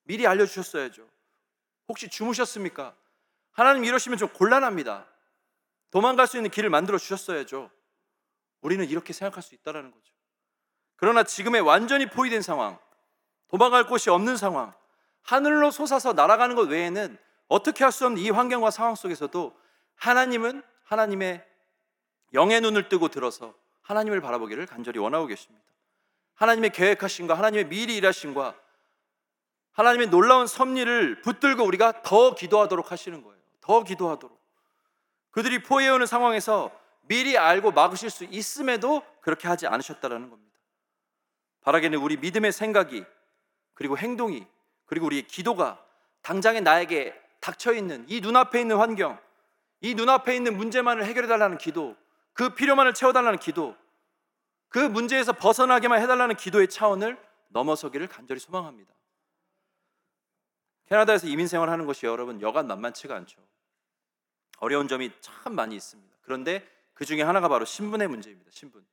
미리 0.04 0.28
알려주셨어야죠. 0.28 1.08
혹시 1.88 2.10
주무셨습니까? 2.10 2.96
하나님 3.54 3.86
이러시면 3.86 4.18
좀 4.18 4.30
곤란합니다. 4.30 5.08
도망갈 5.92 6.28
수 6.28 6.38
있는 6.38 6.50
길을 6.50 6.70
만들어 6.70 6.98
주셨어야죠. 6.98 7.70
우리는 8.62 8.84
이렇게 8.90 9.14
생각할 9.14 9.44
수 9.44 9.56
있다라는 9.56 9.92
거죠. 9.92 10.14
그러나 10.96 11.24
지금의 11.24 11.62
완전히 11.62 12.08
포위된 12.10 12.42
상황, 12.42 12.80
도망갈 13.50 13.88
곳이 13.88 14.10
없는 14.10 14.38
상황, 14.38 14.74
하늘로 15.22 15.70
솟아서 15.72 16.14
날아가는 16.14 16.56
것 16.56 16.68
외에는 16.68 17.18
어떻게 17.48 17.84
할 17.84 17.92
수 17.92 18.06
없는 18.06 18.22
이 18.22 18.30
환경과 18.30 18.72
상황 18.72 18.96
속에서도 18.96 19.56
하나님은 19.96 20.64
하나님의 20.86 21.46
영의 22.34 22.62
눈을 22.62 22.90
뜨고 22.90 23.10
들어서 23.10 23.54
하나님을 23.84 24.22
바라보기를 24.22 24.66
간절히 24.66 25.00
원하고 25.00 25.28
계십니다. 25.28 25.64
하나님의 26.36 26.72
계획하신과 26.72 27.36
하나님의 27.36 27.68
미리 27.68 27.96
일하신과 27.98 28.56
하나님의 29.74 30.08
놀라운 30.10 30.48
섭리를 30.48 31.22
붙들고 31.22 31.64
우리가 31.64 32.02
더 32.02 32.34
기도하도록 32.34 32.92
하시는 32.92 33.22
거예요. 33.22 33.43
더 33.64 33.84
기도하도록. 33.84 34.38
그들이 35.32 35.64
포위해오는 35.64 36.06
상황에서 36.06 36.70
미리 37.04 37.38
알고 37.38 37.72
막으실 37.72 38.10
수 38.10 38.26
있음에도 38.26 39.02
그렇게 39.22 39.48
하지 39.48 39.68
않으셨다라는 39.68 40.30
겁니다. 40.30 40.60
바라기는 41.62 41.98
우리 42.00 42.18
믿음의 42.18 42.52
생각이 42.52 43.06
그리고 43.74 43.98
행동이 43.98 44.46
그리고 44.86 45.06
우리의 45.08 45.28
기도가 45.28 45.84
당장에 46.22 46.60
나에게 46.60 47.20
닥쳐 47.40 47.74
있는 47.74 48.06
이 48.10 48.20
눈앞에 48.20 48.60
있는 48.60 48.78
환경, 48.78 49.20
이 49.82 49.96
눈앞에 49.96 50.36
있는 50.36 50.56
문제만을 50.58 51.06
해결해 51.06 51.28
달라는 51.28 51.58
기도, 51.58 51.96
그 52.34 52.54
필요만을 52.54 52.94
채워 52.94 53.14
달라는 53.14 53.40
기도, 53.40 53.76
그 54.70 54.80
문제에서 54.80 55.34
벗어나게만 55.34 56.02
해 56.02 56.08
달라는 56.08 56.36
기도의 56.36 56.70
차원을 56.70 57.18
넘어서기를 57.50 58.08
간절히 58.08 58.40
소망합니다. 58.40 58.94
캐나다에서 60.88 61.28
이민 61.28 61.48
생활하는 61.48 61.86
것이 61.86 62.06
여러분 62.06 62.42
여간 62.42 62.68
만만치가 62.68 63.16
않죠. 63.16 63.42
어려운 64.64 64.88
점이 64.88 65.12
참 65.20 65.56
많이 65.56 65.76
있습니다. 65.76 66.16
그런데 66.22 66.66
그 66.94 67.04
중에 67.04 67.22
하나가 67.22 67.50
바로 67.50 67.66
신분의 67.66 68.08
문제입니다. 68.08 68.50
신분. 68.50 68.86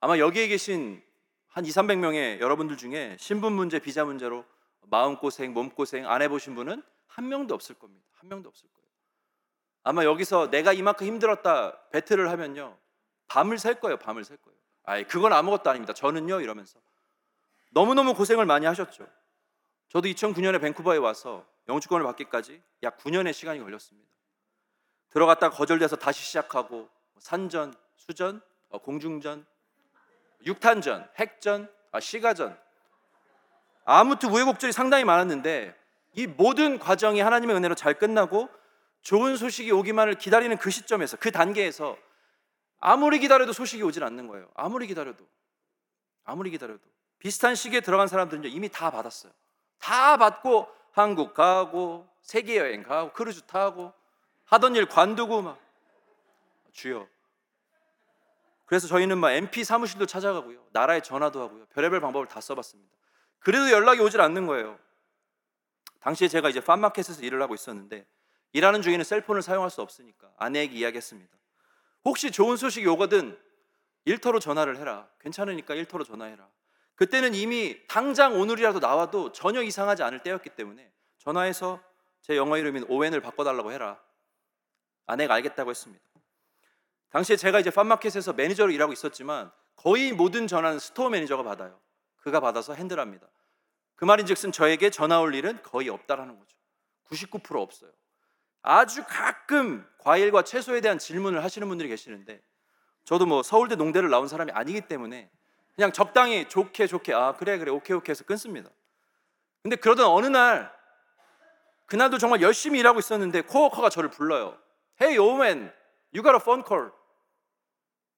아마 0.00 0.18
여기에 0.18 0.48
계신 0.48 1.00
한 1.46 1.64
2, 1.64 1.68
300명의 1.68 2.40
여러분들 2.40 2.76
중에 2.76 3.16
신분 3.20 3.52
문제, 3.52 3.78
비자 3.78 4.04
문제로 4.04 4.44
마음고생, 4.90 5.54
몸고생 5.54 6.10
안 6.10 6.20
해보신 6.22 6.56
분은 6.56 6.82
한 7.06 7.28
명도 7.28 7.54
없을 7.54 7.76
겁니다. 7.76 8.04
한 8.14 8.28
명도 8.28 8.48
없을 8.48 8.68
거예요. 8.74 8.88
아마 9.84 10.04
여기서 10.04 10.50
내가 10.50 10.72
이만큼 10.72 11.06
힘들었다 11.06 11.78
배틀을 11.90 12.28
하면요. 12.30 12.76
밤을 13.28 13.58
샐 13.58 13.80
거예요. 13.80 13.98
밤을 13.98 14.24
샐 14.24 14.42
거예요. 14.42 14.58
아이, 14.82 15.04
그건 15.04 15.32
아무것도 15.32 15.70
아닙니다. 15.70 15.92
저는요. 15.92 16.40
이러면서. 16.40 16.80
너무너무 17.70 18.14
고생을 18.14 18.46
많이 18.46 18.66
하셨죠. 18.66 19.06
저도 19.90 20.08
2009년에 20.08 20.60
밴쿠버에 20.60 20.96
와서 20.96 21.46
영주권을 21.68 22.04
받기까지 22.04 22.60
약 22.82 22.98
9년의 22.98 23.32
시간이 23.32 23.60
걸렸습니다. 23.60 24.17
들어갔다 25.10 25.50
거절돼서 25.50 25.96
다시 25.96 26.22
시작하고 26.22 26.88
산전, 27.18 27.74
수전, 27.96 28.40
어, 28.68 28.78
공중전, 28.78 29.46
육탄전, 30.44 31.08
핵전, 31.16 31.70
아, 31.90 32.00
시가전 32.00 32.58
아무튼 33.84 34.30
우여곡절이 34.30 34.72
상당히 34.72 35.04
많았는데 35.04 35.74
이 36.14 36.26
모든 36.26 36.78
과정이 36.78 37.20
하나님의 37.20 37.56
은혜로 37.56 37.74
잘 37.74 37.94
끝나고 37.94 38.48
좋은 39.02 39.36
소식이 39.36 39.70
오기만을 39.72 40.14
기다리는 40.16 40.56
그 40.58 40.70
시점에서 40.70 41.16
그 41.16 41.30
단계에서 41.30 41.96
아무리 42.80 43.18
기다려도 43.18 43.52
소식이 43.52 43.82
오질 43.82 44.04
않는 44.04 44.26
거예요. 44.28 44.48
아무리 44.54 44.86
기다려도. 44.86 45.26
아무리 46.24 46.50
기다려도. 46.50 46.82
비슷한 47.18 47.54
시기에 47.54 47.80
들어간 47.80 48.06
사람들은 48.06 48.44
이미 48.44 48.68
다 48.68 48.90
받았어요. 48.90 49.32
다 49.78 50.16
받고 50.16 50.68
한국 50.92 51.34
가고 51.34 52.08
세계 52.20 52.56
여행 52.56 52.82
가고 52.82 53.12
크루즈 53.12 53.42
타고 53.42 53.92
하던 54.48 54.76
일 54.76 54.86
관두고 54.86 55.42
막 55.42 55.60
주여. 56.72 57.06
그래서 58.66 58.86
저희는 58.86 59.18
막 59.18 59.32
MP 59.32 59.64
사무실도 59.64 60.06
찾아가고요. 60.06 60.66
나라에 60.72 61.00
전화도 61.00 61.40
하고요. 61.40 61.66
별의별 61.66 62.00
방법을 62.00 62.26
다 62.28 62.40
써봤습니다. 62.40 62.94
그래도 63.38 63.70
연락이 63.70 64.00
오질 64.00 64.20
않는 64.20 64.46
거예요. 64.46 64.78
당시에 66.00 66.28
제가 66.28 66.48
이제 66.48 66.60
팜마켓에서 66.60 67.22
일을 67.22 67.40
하고 67.42 67.54
있었는데 67.54 68.06
일하는 68.52 68.82
중에는 68.82 69.04
셀폰을 69.04 69.42
사용할 69.42 69.70
수 69.70 69.82
없으니까 69.82 70.30
아내에게 70.36 70.76
이야기했습니다. 70.76 71.36
혹시 72.04 72.30
좋은 72.30 72.56
소식이 72.56 72.86
오거든 72.86 73.38
일터로 74.04 74.40
전화를 74.40 74.78
해라. 74.78 75.08
괜찮으니까 75.20 75.74
일터로 75.74 76.04
전화해라. 76.04 76.48
그때는 76.94 77.34
이미 77.34 77.78
당장 77.86 78.40
오늘이라도 78.40 78.78
나와도 78.80 79.32
전혀 79.32 79.62
이상하지 79.62 80.02
않을 80.02 80.20
때였기 80.20 80.50
때문에 80.50 80.90
전화해서 81.18 81.80
제 82.22 82.36
영어 82.36 82.56
이름인 82.56 82.86
오웬을 82.88 83.20
바꿔달라고 83.20 83.72
해라. 83.72 84.00
아내가 85.08 85.34
알겠다고 85.34 85.70
했습니다. 85.70 86.04
당시에 87.10 87.36
제가 87.36 87.58
이제 87.58 87.70
팜마켓에서 87.70 88.34
매니저로 88.34 88.70
일하고 88.70 88.92
있었지만 88.92 89.50
거의 89.74 90.12
모든 90.12 90.46
전화는 90.46 90.78
store 90.78 91.08
manager가 91.08 91.42
받아요. 91.42 91.80
그가 92.18 92.40
받아서 92.40 92.74
handle합니다. 92.74 93.26
그 93.96 94.04
말인즉슨 94.04 94.52
저에게 94.52 94.90
전화 94.90 95.20
올 95.20 95.34
일은 95.34 95.60
거의 95.62 95.88
없다라는 95.88 96.38
거죠. 96.38 96.56
99% 97.10 97.56
없어요. 97.56 97.90
아주 98.62 99.02
가끔 99.08 99.88
과일과 99.98 100.42
채소에 100.42 100.82
대한 100.82 100.98
질문을 100.98 101.42
하시는 101.42 101.66
분들이 101.66 101.88
계시는데 101.88 102.42
저도 103.04 103.24
뭐 103.24 103.42
서울대 103.42 103.76
농대를 103.76 104.10
나온 104.10 104.28
사람이 104.28 104.52
아니기 104.52 104.82
때문에 104.82 105.30
그냥 105.74 105.90
적당히 105.92 106.46
좋게 106.48 106.86
좋게 106.86 107.14
아 107.14 107.32
그래 107.32 107.56
그래 107.56 107.70
오케이 107.70 107.96
오케이 107.96 108.10
해서 108.10 108.24
끊습니다. 108.24 108.68
근데 109.62 109.76
그러던 109.76 110.06
어느 110.06 110.26
날 110.26 110.70
그날도 111.86 112.18
정말 112.18 112.42
열심히 112.42 112.80
일하고 112.80 112.98
있었는데 112.98 113.42
코워커가 113.42 113.88
저를 113.88 114.10
불러요. 114.10 114.58
Hey 115.00 115.16
Owen, 115.18 115.70
you 116.12 116.22
got 116.22 116.34
a 116.34 116.40
phone 116.40 116.64
call. 116.64 116.90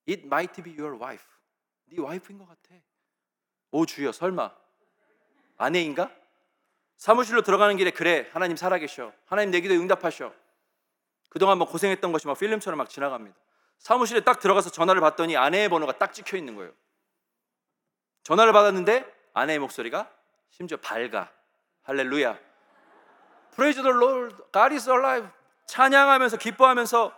It 0.06 0.24
might 0.24 0.62
be 0.62 0.72
your 0.72 0.96
wife. 0.98 1.26
네 1.86 2.00
와이프인 2.00 2.38
것 2.38 2.48
같아. 2.48 2.74
오 3.72 3.84
주여 3.84 4.12
설마 4.12 4.50
아내인가? 5.58 6.10
사무실로 6.96 7.42
들어가는 7.42 7.76
길에 7.76 7.90
그래 7.90 8.28
하나님 8.32 8.56
살아계셔. 8.56 9.12
하나님 9.26 9.50
내 9.50 9.60
기도에 9.60 9.76
응답하셔. 9.76 10.32
그동안 11.28 11.58
뭐 11.58 11.66
고생했던 11.66 12.12
것이 12.12 12.26
막 12.26 12.38
필름처럼 12.38 12.78
막 12.78 12.88
지나갑니다. 12.88 13.36
사무실에 13.78 14.20
딱 14.20 14.40
들어가서 14.40 14.70
전화를 14.70 15.00
받더니 15.00 15.36
아내의 15.36 15.68
번호가 15.68 15.98
딱 15.98 16.12
찍혀 16.12 16.36
있는 16.36 16.56
거예요. 16.56 16.72
전화를 18.22 18.52
받았는데 18.52 19.04
아내의 19.34 19.58
목소리가 19.58 20.10
심지어 20.50 20.76
밝아. 20.78 21.30
할렐루야. 21.82 22.38
Praise 23.54 23.82
the 23.82 23.96
Lord. 23.96 24.36
God 24.52 24.74
is 24.74 24.88
alive. 24.88 25.28
찬양하면서 25.70 26.36
기뻐하면서 26.38 27.12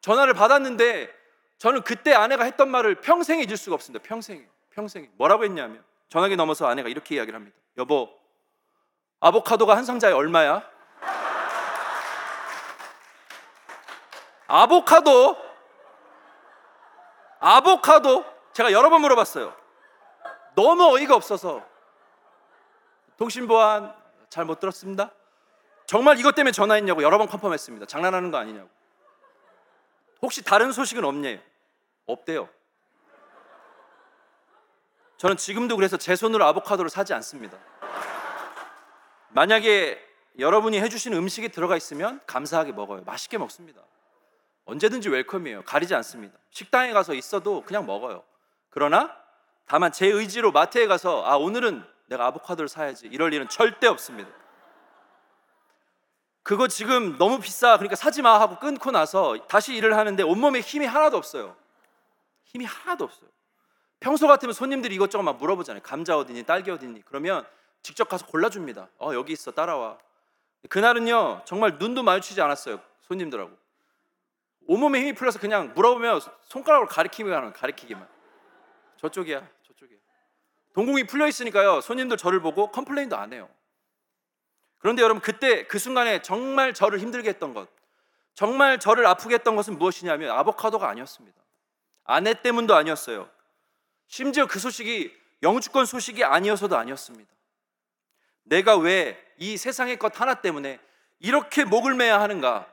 전화를 0.00 0.32
받았는데 0.32 1.14
저는 1.58 1.82
그때 1.82 2.14
아내가 2.14 2.44
했던 2.44 2.70
말을 2.70 3.02
평생 3.02 3.40
잊을 3.40 3.58
수가 3.58 3.74
없습니다. 3.74 4.02
평생. 4.02 4.48
평생. 4.70 5.10
뭐라고 5.16 5.44
했냐면 5.44 5.84
전화기 6.08 6.34
넘어서 6.34 6.66
아내가 6.66 6.88
이렇게 6.88 7.16
이야기를 7.16 7.36
합니다. 7.38 7.56
여보, 7.76 8.08
아보카도가 9.20 9.76
한 9.76 9.84
상자에 9.84 10.12
얼마야? 10.12 10.66
아보카도 14.46 15.36
아보카도 17.38 18.24
제가 18.54 18.72
여러 18.72 18.88
번 18.88 19.02
물어봤어요. 19.02 19.54
너무 20.54 20.96
어이가 20.96 21.14
없어서 21.14 21.62
통신보안 23.18 23.94
잘 24.30 24.46
못 24.46 24.58
들었습니다. 24.58 25.10
정말 25.90 26.20
이것 26.20 26.36
때문에 26.36 26.52
전화했냐고 26.52 27.02
여러 27.02 27.18
번 27.18 27.26
컨펌했습니다. 27.26 27.86
장난하는 27.86 28.30
거 28.30 28.36
아니냐고. 28.36 28.70
혹시 30.22 30.44
다른 30.44 30.70
소식은 30.70 31.04
없냐요? 31.04 31.40
없대요. 32.06 32.48
저는 35.16 35.36
지금도 35.36 35.74
그래서 35.74 35.96
제 35.96 36.14
손으로 36.14 36.44
아보카도를 36.44 36.90
사지 36.90 37.12
않습니다. 37.14 37.58
만약에 39.30 40.00
여러분이 40.38 40.80
해주신 40.80 41.12
음식이 41.12 41.48
들어가 41.48 41.76
있으면 41.76 42.20
감사하게 42.24 42.70
먹어요. 42.70 43.02
맛있게 43.02 43.36
먹습니다. 43.38 43.82
언제든지 44.66 45.08
웰컴이에요. 45.08 45.64
가리지 45.64 45.92
않습니다. 45.96 46.38
식당에 46.50 46.92
가서 46.92 47.14
있어도 47.14 47.64
그냥 47.64 47.84
먹어요. 47.84 48.22
그러나 48.68 49.12
다만 49.66 49.90
제 49.90 50.06
의지로 50.06 50.52
마트에 50.52 50.86
가서 50.86 51.26
아 51.26 51.34
오늘은 51.34 51.84
내가 52.06 52.26
아보카도를 52.26 52.68
사야지 52.68 53.08
이럴 53.08 53.34
일은 53.34 53.48
절대 53.48 53.88
없습니다. 53.88 54.30
그거 56.50 56.66
지금 56.66 57.16
너무 57.16 57.38
비싸 57.38 57.76
그러니까 57.76 57.94
사지 57.94 58.22
마 58.22 58.40
하고 58.40 58.58
끊고 58.58 58.90
나서 58.90 59.36
다시 59.46 59.72
일을 59.76 59.96
하는데 59.96 60.20
온몸에 60.24 60.58
힘이 60.58 60.84
하나도 60.84 61.16
없어요. 61.16 61.54
힘이 62.42 62.64
하나도 62.64 63.04
없어요. 63.04 63.30
평소 64.00 64.26
같으면 64.26 64.52
손님들이 64.52 64.96
이것저것 64.96 65.22
막 65.22 65.36
물어보잖아요. 65.36 65.80
감자 65.84 66.18
어디니, 66.18 66.42
딸기 66.42 66.72
어디니. 66.72 67.02
그러면 67.04 67.46
직접 67.84 68.08
가서 68.08 68.26
골라줍니다. 68.26 68.88
어 68.98 69.14
여기 69.14 69.32
있어 69.32 69.52
따라와. 69.52 69.98
그날은요 70.68 71.42
정말 71.44 71.76
눈도 71.78 72.02
마주치지 72.02 72.40
않았어요 72.40 72.80
손님들하고. 73.02 73.56
온몸에 74.66 74.98
힘이 74.98 75.12
풀려서 75.12 75.38
그냥 75.38 75.72
물어보면 75.76 76.20
손가락으로 76.48 76.88
가리키기만 76.88 77.52
가리키기만. 77.52 78.08
저쪽이야, 78.96 79.46
저쪽이야. 79.68 79.98
동공이 80.74 81.04
풀려 81.04 81.28
있으니까요 81.28 81.80
손님들 81.80 82.16
저를 82.16 82.40
보고 82.40 82.72
컴플레인도 82.72 83.16
안 83.16 83.32
해요. 83.32 83.48
그런데 84.80 85.02
여러분 85.02 85.22
그때 85.22 85.66
그 85.66 85.78
순간에 85.78 86.20
정말 86.22 86.74
저를 86.74 86.98
힘들게 86.98 87.28
했던 87.28 87.54
것, 87.54 87.68
정말 88.34 88.78
저를 88.80 89.06
아프게 89.06 89.34
했던 89.36 89.54
것은 89.56 89.78
무엇이냐면 89.78 90.30
아보카도가 90.30 90.88
아니었습니다. 90.88 91.40
아내 92.04 92.34
때문도 92.34 92.74
아니었어요. 92.74 93.30
심지어 94.08 94.46
그 94.46 94.58
소식이 94.58 95.14
영주권 95.42 95.86
소식이 95.86 96.24
아니어서도 96.24 96.76
아니었습니다. 96.76 97.30
내가 98.44 98.76
왜 98.76 99.30
이 99.40 99.56
세상의 99.56 99.98
것 99.98 100.20
하나 100.20 100.34
때문에 100.34 100.78
이렇게 101.18 101.64
목을 101.64 101.94
매야 101.94 102.20
하는가? 102.20 102.70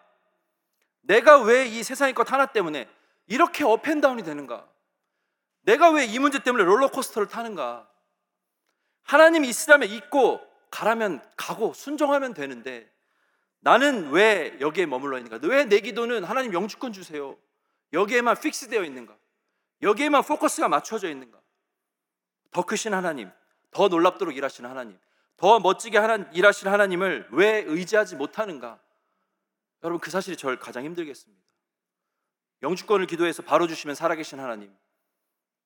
내가 1.02 1.40
왜 1.42 1.66
이 1.66 1.82
세상의 1.82 2.14
것 2.14 2.30
하나 2.32 2.46
때문에 2.46 2.90
이렇게 3.28 3.64
up 3.64 3.76
and 3.76 3.94
down이 3.94 4.24
되는가? 4.24 4.68
내가 5.62 5.90
왜 5.92 6.06
이 6.06 6.20
문제 6.20 6.40
때문에 6.40 6.66
롤러코스터를 6.66 7.30
타는가? 7.30 7.88
하나님이 9.04 9.48
있으라면 9.48 9.88
있고 9.90 10.42
가라면 10.72 11.22
가고 11.36 11.74
순종하면 11.74 12.34
되는데 12.34 12.92
나는 13.60 14.12
왜 14.12 14.58
여기에 14.60 14.86
머물러 14.86 15.18
있는가? 15.18 15.46
왜 15.48 15.66
내 15.66 15.80
기도는 15.80 16.24
하나님 16.24 16.54
영주권 16.54 16.94
주세요. 16.94 17.38
여기에만 17.94 18.40
fix되어 18.40 18.84
있는가? 18.84 19.18
여기에만 19.82 20.24
포커스가 20.24 20.68
맞춰져 20.70 21.10
있는가? 21.10 21.40
더 22.52 22.64
크신 22.64 22.94
하나님, 22.94 23.30
더 23.72 23.88
놀랍도록 23.88 24.36
일하시는 24.36 24.70
하나님, 24.70 24.98
더 25.36 25.60
멋지게 25.60 25.98
하나, 25.98 26.26
일하시는 26.34 26.72
하나님을 26.72 27.28
왜 27.32 27.64
의지하지 27.68 28.16
못하는가? 28.16 28.80
여러분 29.84 30.00
그 30.00 30.10
사실이 30.10 30.38
저를 30.38 30.58
가장 30.58 30.84
힘들게 30.84 31.10
했습니다. 31.12 31.44
영주권을 32.64 33.06
기도해서 33.06 33.44
바로 33.44 33.68
주시면 33.68 33.96
살아계신 33.96 34.40
하나님, 34.40 34.76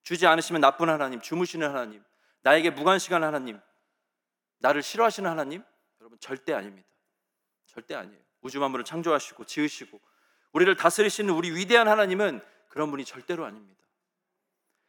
주지 0.04 0.28
않으시면 0.28 0.62
나쁜 0.62 0.90
하나님, 0.90 1.22
주무시는 1.22 1.70
하나님, 1.70 2.04
나에게 2.42 2.72
무관시간 2.72 3.24
하나님, 3.24 3.60
나를 4.62 4.82
싫어하시는 4.82 5.30
하나님? 5.30 5.64
여러분 6.00 6.18
절대 6.20 6.54
아닙니다. 6.54 6.88
절대 7.66 7.96
아니에요. 7.96 8.20
우주 8.42 8.60
만물을 8.60 8.86
창조하시고 8.86 9.46
지으시고 9.46 10.00
우리를 10.54 10.76
다스리시는 10.76 11.34
우리 11.34 11.52
위대한 11.52 11.88
하나님은 11.88 12.42
그런 12.70 12.90
분이 12.92 13.06
절대로 13.06 13.46
아닙니다. 13.46 13.82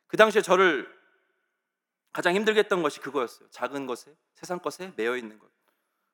그 0.07 0.17
당시에 0.17 0.43
저를 0.43 0.89
가장 2.13 2.35
힘들게 2.35 2.61
했던 2.61 2.83
것이 2.83 3.01
그거였어요. 3.01 3.49
작은 3.51 3.87
것에, 3.87 4.15
세상 4.35 4.59
것에 4.59 4.93
매여 4.97 5.17
있는 5.17 5.39
것. 5.39 5.49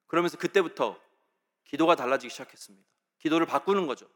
그러면서 0.06 0.38
그때부터 0.38 0.98
기도가 1.64 1.96
달라지기 1.96 2.30
시작했습니다. 2.30 2.86
기도를 3.18 3.46
바꾸는 3.46 3.86
거죠. 3.86 4.06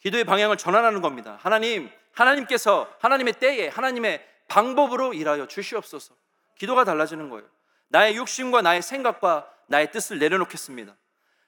기도의 0.00 0.24
방향을 0.24 0.56
전환하는 0.56 1.02
겁니다. 1.02 1.38
하나님, 1.40 1.90
하나님께서 2.12 2.90
하나님의 3.00 3.34
때에 3.34 3.68
하나님의 3.68 4.26
방법으로 4.48 5.12
일하여 5.12 5.46
주시옵소서. 5.46 6.16
기도가 6.56 6.84
달라지는 6.84 7.28
거예요. 7.28 7.48
나의 7.88 8.16
욕심과 8.16 8.62
나의 8.62 8.82
생각과 8.82 9.52
나의 9.66 9.90
뜻을 9.92 10.18
내려놓겠습니다. 10.18 10.96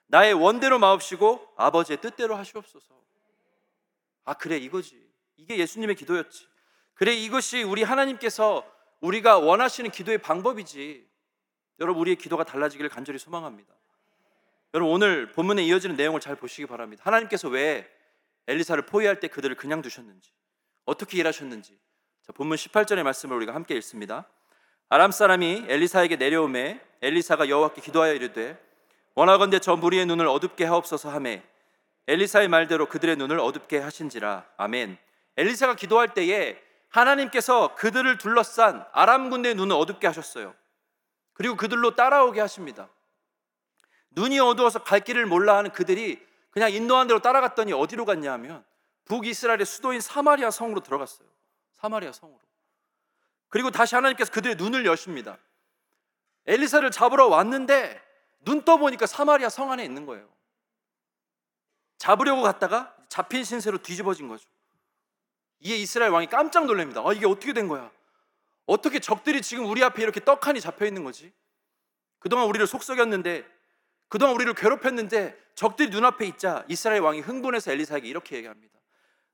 나의 0.06 0.34
원대로 0.34 0.78
마옵시고 0.78 1.54
아버지의 1.56 2.00
뜻대로 2.00 2.36
하시옵소서. 2.36 3.00
아, 4.24 4.34
그래, 4.34 4.56
이거지. 4.56 5.00
이게 5.36 5.58
예수님의 5.58 5.96
기도였지. 5.96 6.48
그래, 6.94 7.14
이것이 7.14 7.62
우리 7.62 7.82
하나님께서 7.82 8.64
우리가 9.00 9.38
원하시는 9.38 9.90
기도의 9.90 10.18
방법이지. 10.18 11.08
여러분 11.80 12.00
우리의 12.02 12.16
기도가 12.16 12.44
달라지기를 12.44 12.90
간절히 12.90 13.18
소망합니다. 13.18 13.74
여러분 14.74 14.94
오늘 14.94 15.32
본문에 15.32 15.64
이어지는 15.64 15.96
내용을 15.96 16.20
잘 16.20 16.36
보시기 16.36 16.66
바랍니다. 16.66 17.02
하나님께서 17.06 17.48
왜 17.48 17.90
엘리사를 18.46 18.84
포위할 18.86 19.18
때 19.18 19.28
그들을 19.28 19.56
그냥 19.56 19.82
두셨는지, 19.82 20.30
어떻게 20.84 21.18
일하셨는지 21.18 21.78
자, 22.22 22.32
본문 22.32 22.56
18절의 22.56 23.02
말씀을 23.02 23.36
우리가 23.36 23.54
함께 23.54 23.74
읽습니다. 23.76 24.28
아람 24.92 25.12
사람이 25.12 25.66
엘리사에게 25.68 26.16
내려오매 26.16 26.80
엘리사가 27.00 27.48
여호와께 27.48 27.80
기도하여 27.80 28.12
이르되 28.12 28.60
원하건대 29.14 29.60
저 29.60 29.76
무리의 29.76 30.04
눈을 30.06 30.26
어둡게 30.26 30.64
하옵소서 30.64 31.10
하매 31.10 31.44
엘리사의 32.08 32.48
말대로 32.48 32.86
그들의 32.86 33.14
눈을 33.14 33.38
어둡게 33.38 33.78
하신지라 33.78 34.46
아멘. 34.56 34.98
엘리사가 35.36 35.76
기도할 35.76 36.12
때에 36.12 36.60
하나님께서 36.88 37.76
그들을 37.76 38.18
둘러싼 38.18 38.84
아람 38.90 39.30
군대의 39.30 39.54
눈을 39.54 39.76
어둡게 39.76 40.08
하셨어요. 40.08 40.56
그리고 41.34 41.54
그들로 41.54 41.94
따라오게 41.94 42.40
하십니다. 42.40 42.88
눈이 44.10 44.40
어두워서 44.40 44.82
갈 44.82 44.98
길을 44.98 45.24
몰라 45.24 45.56
하는 45.56 45.70
그들이 45.70 46.20
그냥 46.50 46.72
인도한 46.72 47.06
대로 47.06 47.20
따라갔더니 47.20 47.72
어디로 47.72 48.04
갔냐 48.06 48.32
하면 48.32 48.64
북이스라엘의 49.04 49.66
수도인 49.66 50.00
사마리아 50.00 50.50
성으로 50.50 50.80
들어갔어요. 50.80 51.28
사마리아 51.74 52.10
성으로. 52.10 52.49
그리고 53.50 53.70
다시 53.70 53.94
하나님께서 53.94 54.32
그들의 54.32 54.56
눈을 54.56 54.86
여십니다. 54.86 55.36
엘리사를 56.46 56.90
잡으러 56.90 57.26
왔는데 57.26 58.00
눈 58.40 58.64
떠보니까 58.64 59.06
사마리아 59.06 59.48
성 59.48 59.70
안에 59.70 59.84
있는 59.84 60.06
거예요. 60.06 60.28
잡으려고 61.98 62.42
갔다가 62.42 62.96
잡힌 63.08 63.44
신세로 63.44 63.78
뒤집어진 63.78 64.28
거죠. 64.28 64.48
이에 65.60 65.76
이스라엘 65.76 66.12
왕이 66.12 66.28
깜짝 66.28 66.64
놀랍니다. 66.64 67.02
아, 67.04 67.12
이게 67.12 67.26
어떻게 67.26 67.52
된 67.52 67.68
거야? 67.68 67.90
어떻게 68.64 68.98
적들이 69.00 69.42
지금 69.42 69.66
우리 69.66 69.84
앞에 69.84 70.02
이렇게 70.02 70.20
떡하니 70.20 70.60
잡혀 70.60 70.86
있는 70.86 71.04
거지? 71.04 71.32
그동안 72.18 72.46
우리를 72.46 72.66
속썩였는데, 72.66 73.44
그동안 74.08 74.34
우리를 74.36 74.54
괴롭혔는데, 74.54 75.38
적들이 75.54 75.90
눈앞에 75.90 76.26
있자 76.26 76.64
이스라엘 76.68 77.02
왕이 77.02 77.20
흥분해서 77.20 77.72
엘리사에게 77.72 78.08
이렇게 78.08 78.36
얘기합니다. 78.36 78.78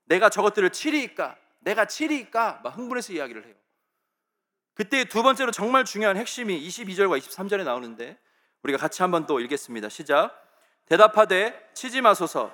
내가 0.05 0.29
저것들을 0.29 0.71
치리이까? 0.71 1.37
내가 1.59 1.85
치리이까? 1.85 2.61
막 2.63 2.77
흥분해서 2.77 3.13
이야기를 3.13 3.45
해요. 3.45 3.55
그때 4.77 5.05
두 5.05 5.23
번째로 5.23 5.51
정말 5.51 5.85
중요한 5.85 6.17
핵심이 6.17 6.61
22절과 6.67 7.19
23절에 7.19 7.63
나오는데, 7.63 8.15
우리가 8.61 8.77
같이 8.77 9.01
한번 9.01 9.25
또 9.25 9.39
읽겠습니다. 9.39 9.89
시작. 9.89 10.47
대답하되 10.87 11.69
치지 11.73 12.01
마소서 12.01 12.51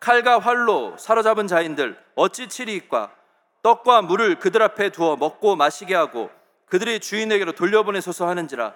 칼과 0.00 0.38
활로 0.38 0.96
사로잡은 0.98 1.46
자인들 1.46 2.02
어찌 2.14 2.48
치리이까 2.48 3.14
떡과 3.62 4.02
물을 4.02 4.38
그들 4.38 4.62
앞에 4.62 4.90
두어 4.90 5.16
먹고 5.16 5.54
마시게 5.56 5.94
하고 5.94 6.30
그들이 6.66 6.98
주인에게로 6.98 7.52
돌려보내소서 7.52 8.26
하는지라 8.26 8.74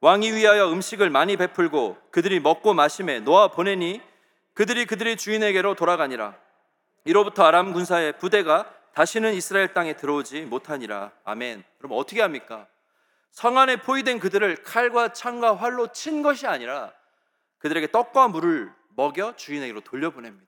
왕이 0.00 0.32
위하여 0.32 0.70
음식을 0.70 1.08
많이 1.10 1.36
베풀고 1.36 1.96
그들이 2.10 2.40
먹고 2.40 2.74
마심에 2.74 3.20
놓아 3.20 3.48
보내니 3.48 4.02
그들이 4.52 4.84
그들의 4.86 5.16
주인에게로 5.16 5.74
돌아가니라 5.74 6.34
이로부터 7.04 7.44
아람 7.44 7.72
군사의 7.72 8.18
부대가 8.18 8.70
다시는 8.94 9.34
이스라엘 9.34 9.74
땅에 9.74 9.96
들어오지 9.96 10.42
못하니라 10.42 11.12
아멘 11.24 11.64
그럼 11.78 11.92
어떻게 11.92 12.22
합니까? 12.22 12.66
성 13.30 13.58
안에 13.58 13.76
포위된 13.76 14.20
그들을 14.20 14.62
칼과 14.62 15.12
창과 15.12 15.56
활로 15.56 15.88
친 15.92 16.22
것이 16.22 16.46
아니라 16.46 16.92
그들에게 17.58 17.90
떡과 17.90 18.28
물을 18.28 18.72
먹여 18.96 19.34
주인에게로 19.34 19.80
돌려보냅니다. 19.80 20.46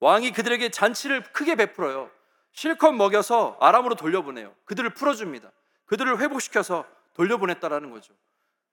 왕이 0.00 0.32
그들에게 0.32 0.68
잔치를 0.68 1.22
크게 1.32 1.54
베풀어요. 1.54 2.10
실컷 2.52 2.92
먹여서 2.92 3.56
아람으로 3.60 3.94
돌려보내요. 3.94 4.54
그들을 4.66 4.90
풀어줍니다. 4.90 5.50
그들을 5.86 6.20
회복시켜서 6.20 6.84
돌려보냈다라는 7.14 7.90
거죠. 7.90 8.12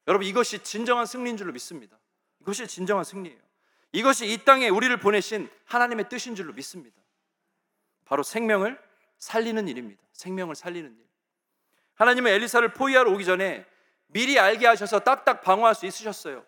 여러분 0.08 0.28
이것이 0.28 0.60
진정한 0.60 1.06
승리인 1.06 1.38
줄로 1.38 1.54
믿습니다. 1.54 1.98
이것이 2.42 2.68
진정한 2.68 3.06
승리예요. 3.06 3.40
이것이 3.94 4.32
이 4.32 4.38
땅에 4.44 4.68
우리를 4.68 4.96
보내신 4.98 5.50
하나님의 5.66 6.10
뜻인 6.10 6.36
줄로 6.36 6.54
믿습니다. 6.54 7.01
바로 8.12 8.24
생명을 8.24 8.78
살리는 9.20 9.70
일입니다. 9.70 10.04
생명을 10.12 10.54
살리는 10.54 10.94
일. 10.94 11.08
하나님은 11.94 12.30
엘리사를 12.30 12.74
포위하러 12.74 13.10
오기 13.10 13.24
전에 13.24 13.66
미리 14.08 14.38
알게 14.38 14.68
하셔서 14.68 15.00
딱딱 15.00 15.40
방어할 15.40 15.76
수 15.76 15.86
있으셨어요. 15.86 16.46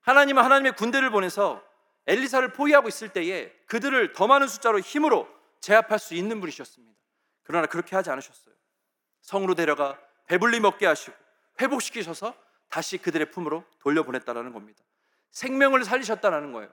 하나님은 0.00 0.42
하나님의 0.42 0.72
군대를 0.74 1.10
보내서 1.10 1.62
엘리사를 2.06 2.50
포위하고 2.54 2.88
있을 2.88 3.10
때에 3.10 3.52
그들을 3.66 4.14
더 4.14 4.26
많은 4.26 4.48
숫자로 4.48 4.80
힘으로 4.80 5.28
제압할 5.60 5.98
수 5.98 6.14
있는 6.14 6.40
분이셨습니다. 6.40 6.98
그러나 7.42 7.66
그렇게 7.66 7.94
하지 7.94 8.08
않으셨어요. 8.08 8.54
성으로 9.20 9.54
데려가 9.54 10.00
배불리 10.28 10.60
먹게 10.60 10.86
하시고 10.86 11.14
회복시키셔서 11.60 12.34
다시 12.70 12.96
그들의 12.96 13.32
품으로 13.32 13.64
돌려보냈다라는 13.80 14.54
겁니다. 14.54 14.82
생명을 15.30 15.84
살리셨다라는 15.84 16.52
거예요. 16.52 16.70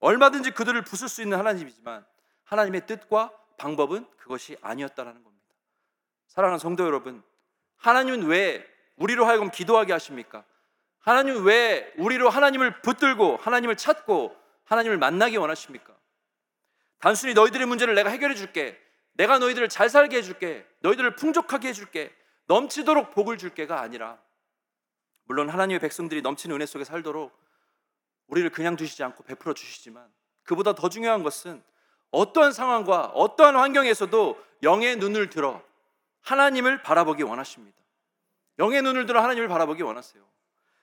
얼마든지 0.00 0.50
그들을 0.50 0.82
부술 0.82 1.08
수 1.08 1.22
있는 1.22 1.38
하나님이지만 1.38 2.04
하나님의 2.44 2.86
뜻과 2.86 3.32
방법은 3.58 4.06
그것이 4.16 4.56
아니었다라는 4.60 5.22
겁니다. 5.22 5.46
사랑하는 6.28 6.58
성도 6.58 6.84
여러분, 6.84 7.22
하나님은 7.76 8.26
왜 8.26 8.66
우리로 8.96 9.24
하여금 9.24 9.50
기도하게 9.50 9.92
하십니까? 9.92 10.44
하나님 10.98 11.44
왜 11.44 11.92
우리로 11.98 12.30
하나님을 12.30 12.80
붙들고 12.82 13.36
하나님을 13.38 13.76
찾고 13.76 14.36
하나님을 14.64 14.98
만나기 14.98 15.36
원하십니까? 15.36 15.94
단순히 16.98 17.34
너희들의 17.34 17.66
문제를 17.66 17.94
내가 17.94 18.10
해결해 18.10 18.34
줄게. 18.34 18.80
내가 19.14 19.38
너희들을 19.38 19.68
잘 19.68 19.90
살게 19.90 20.18
해 20.18 20.22
줄게. 20.22 20.64
너희들을 20.80 21.16
풍족하게 21.16 21.68
해 21.68 21.72
줄게. 21.72 22.14
넘치도록 22.46 23.12
복을 23.12 23.38
줄게가 23.38 23.80
아니라 23.80 24.20
물론 25.24 25.48
하나님의 25.48 25.80
백성들이 25.80 26.22
넘치는 26.22 26.56
은혜 26.56 26.66
속에 26.66 26.84
살도록 26.84 27.32
우리를 28.26 28.48
그냥 28.50 28.76
두시지 28.76 29.02
않고 29.02 29.24
베풀어 29.24 29.54
주시지만 29.54 30.12
그보다 30.42 30.74
더 30.74 30.88
중요한 30.88 31.22
것은 31.22 31.62
어떠한 32.12 32.52
상황과 32.52 33.06
어떠한 33.14 33.56
환경에서도 33.56 34.42
영의 34.62 34.96
눈을 34.96 35.28
들어 35.28 35.60
하나님을 36.20 36.82
바라보기 36.82 37.24
원하십니다. 37.24 37.76
영의 38.58 38.82
눈을 38.82 39.06
들어 39.06 39.20
하나님을 39.20 39.48
바라보기 39.48 39.82
원하세요. 39.82 40.22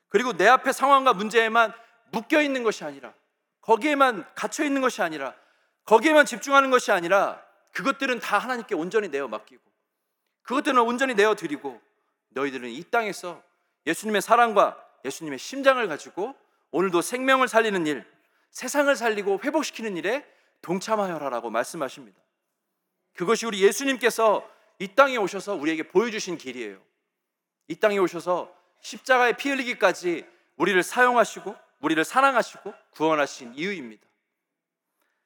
그리고 0.10 0.34
내 0.34 0.48
앞에 0.48 0.72
상황과 0.72 1.14
문제에만 1.14 1.72
묶여 2.12 2.42
있는 2.42 2.64
것이 2.64 2.84
아니라 2.84 3.14
거기에만 3.62 4.26
갇혀 4.36 4.64
있는 4.64 4.82
것이 4.82 5.02
아니라 5.02 5.36
거기에만 5.86 6.26
집중하는 6.26 6.72
것이 6.72 6.92
아니라 6.92 7.42
그것들은 7.74 8.20
다 8.20 8.38
하나님께 8.40 8.76
온전히 8.76 9.08
내어 9.08 9.28
맡기고 9.28 9.62
그것들은 10.42 10.80
온전히 10.80 11.14
내어 11.14 11.36
드리고 11.36 11.80
너희들은 12.30 12.70
이 12.70 12.84
땅에서 12.86 13.42
예수님의 13.86 14.22
사랑과 14.22 14.84
예수님의 15.06 15.38
심장을 15.38 15.88
가지고 15.88 16.36
오늘도 16.72 17.02
생명을 17.02 17.48
살리는 17.48 17.86
일, 17.88 18.06
세상을 18.52 18.94
살리고 18.96 19.42
회복시키는 19.44 19.98
일에 19.98 20.26
동참하여라라고 20.62 21.50
말씀하십니다. 21.50 22.20
그것이 23.14 23.46
우리 23.46 23.62
예수님께서 23.64 24.48
이 24.80 24.88
땅에 24.96 25.18
오셔서 25.18 25.56
우리에게 25.56 25.84
보여주신 25.84 26.38
길이에요. 26.38 26.82
이 27.68 27.76
땅에 27.76 27.98
오셔서 27.98 28.54
십자가에 28.82 29.34
피 29.34 29.50
흘리기까지 29.50 30.26
우리를 30.56 30.82
사용하시고 30.84 31.56
우리를 31.82 32.04
사랑하시고 32.04 32.74
구원하신 32.92 33.54
이유입니다. 33.56 34.06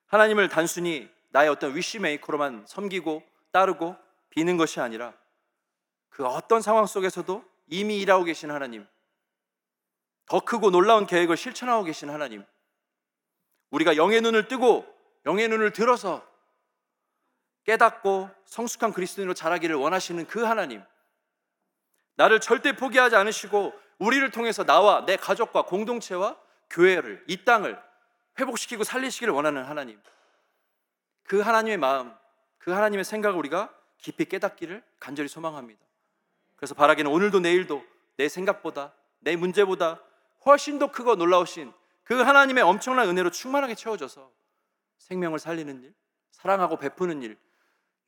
하나님을 0.08 0.50
단순히 0.50 1.10
나의 1.30 1.50
어떤 1.50 1.76
위시메이커로만 1.76 2.65
섬기고 2.67 3.24
따르고 3.52 3.96
비는 4.30 4.58
것이 4.58 4.80
아니라 4.80 5.13
그 6.10 6.26
어떤 6.26 6.62
상황 6.62 6.86
속에서도 6.86 7.43
이미 7.67 8.00
일하고 8.00 8.24
계신 8.24 8.52
하나님, 8.52 8.86
더 10.28 10.39
크고 10.39 10.69
놀라운 10.69 11.08
계획을 11.08 11.38
실천하고 11.38 11.84
계신 11.84 12.10
하나님, 12.10 12.46
우리가 13.72 13.96
영의 13.96 14.22
눈을 14.22 14.48
뜨고 14.48 14.86
영의 15.26 15.48
눈을 15.48 15.72
들어서 15.72 16.26
깨닫고 17.64 18.30
성숙한 18.46 18.92
그리스도인으로 18.92 19.34
자라기를 19.34 19.76
원하시는 19.76 20.28
그 20.28 20.44
하나님, 20.44 20.84
나를 22.16 22.40
절대 22.40 22.76
포기하지 22.76 23.16
않으시고 23.16 23.74
우리를 24.00 24.30
통해서 24.32 24.64
나와 24.64 25.06
내 25.06 25.16
가족과 25.16 25.64
공동체와 25.64 26.38
교회를 26.70 27.24
이 27.28 27.46
땅을 27.46 27.82
회복시키고 28.40 28.84
살리시기를 28.84 29.34
원하는 29.34 29.64
하나님. 29.64 30.02
그 31.24 31.40
하나님의 31.40 31.78
마음, 31.78 32.14
그 32.58 32.72
하나님의 32.72 33.06
생각을 33.06 33.38
우리가 33.38 33.74
깊이 33.98 34.26
깨닫기를 34.26 34.84
간절히 35.00 35.30
소망합니다. 35.30 35.82
그래서 36.56 36.76
바라기는 36.76 37.10
오늘도 37.10 37.40
내일도 37.40 37.84
내 38.18 38.28
생각보다 38.28 38.94
내 39.20 39.36
문제보다 39.36 40.02
훨씬 40.46 40.80
더 40.80 40.92
크고 40.92 41.16
놀라우신 41.16 41.74
그 42.04 42.22
하나님의 42.22 42.64
엄청난 42.64 43.08
은혜로 43.08 43.32
충만하게 43.32 43.76
채워져서 43.76 44.30
생명을 45.04 45.39
살리는 45.39 45.84
일, 45.84 45.94
사랑하고 46.32 46.78
베푸는 46.78 47.22
일, 47.24 47.38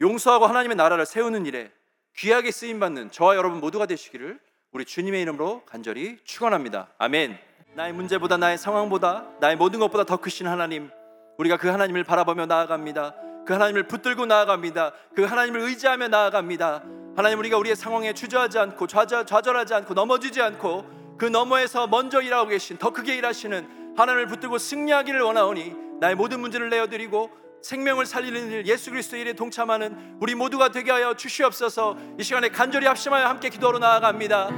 용서하고 0.02 0.46
하나님의 0.46 0.78
나라를 0.78 1.06
세우는 1.06 1.46
일에 1.46 1.72
귀하게 2.16 2.52
쓰임 2.52 2.80
받는 2.80 3.12
저와 3.12 3.36
여러분 3.36 3.60
모두가 3.60 3.86
되시기를 3.86 4.40
우리 4.72 4.86
주님의 4.86 5.22
이름으로 5.22 5.64
간절히 5.66 6.18
축원합니다. 6.24 6.94
아멘. 6.98 7.38
나의 7.76 7.94
문제보다 7.94 8.38
나의 8.38 8.58
상황보다 8.58 9.30
나의 9.42 9.58
모든 9.58 9.80
것보다 9.80 10.06
더 10.06 10.18
크신 10.18 10.48
하나님, 10.48 10.90
우리가 11.38 11.58
그 11.58 11.68
하나님을 11.68 12.06
바라보며 12.06 12.46
나아갑니다. 12.46 13.16
그 13.46 13.54
하나님을 13.54 13.88
붙들고 13.88 14.26
나아갑니다. 14.26 14.94
그 15.16 15.24
하나님을 15.24 15.60
의지하며 15.62 16.08
나아갑니다. 16.08 16.84
하나님 17.18 17.40
우리가 17.40 17.58
우리의 17.58 17.76
상황에 17.76 18.14
주저하지 18.14 18.58
않고 18.58 18.88
좌절, 18.88 19.26
좌절하지 19.26 19.74
않고 19.74 19.94
넘어지지 19.94 20.42
않고 20.42 21.16
그 21.18 21.26
너머에서 21.26 21.88
먼저 21.88 22.22
일하고 22.22 22.50
계신 22.50 22.78
더 22.78 22.92
크게 22.92 23.16
일하시는 23.18 23.96
하나님을 23.98 24.28
붙들고 24.28 24.58
승리하기를 24.58 25.22
원하오니 25.22 25.85
나의 26.00 26.16
모든 26.16 26.40
문제를 26.40 26.70
내어드리고 26.70 27.30
생명을 27.62 28.06
살리는 28.06 28.52
일 28.52 28.68
예수 28.68 28.92
그리스도의 28.92 29.24
일에 29.24 29.34
동참하는 29.34 30.18
우리 30.20 30.36
모두가 30.36 30.70
되게 30.70 30.92
하여 30.92 31.16
주시옵소서. 31.16 31.98
이 32.20 32.24
시간에 32.24 32.50
간절히 32.50 32.86
합심하여 32.86 33.28
함께 33.28 33.50
기도하러 33.50 33.80
나아갑니다 33.80 34.52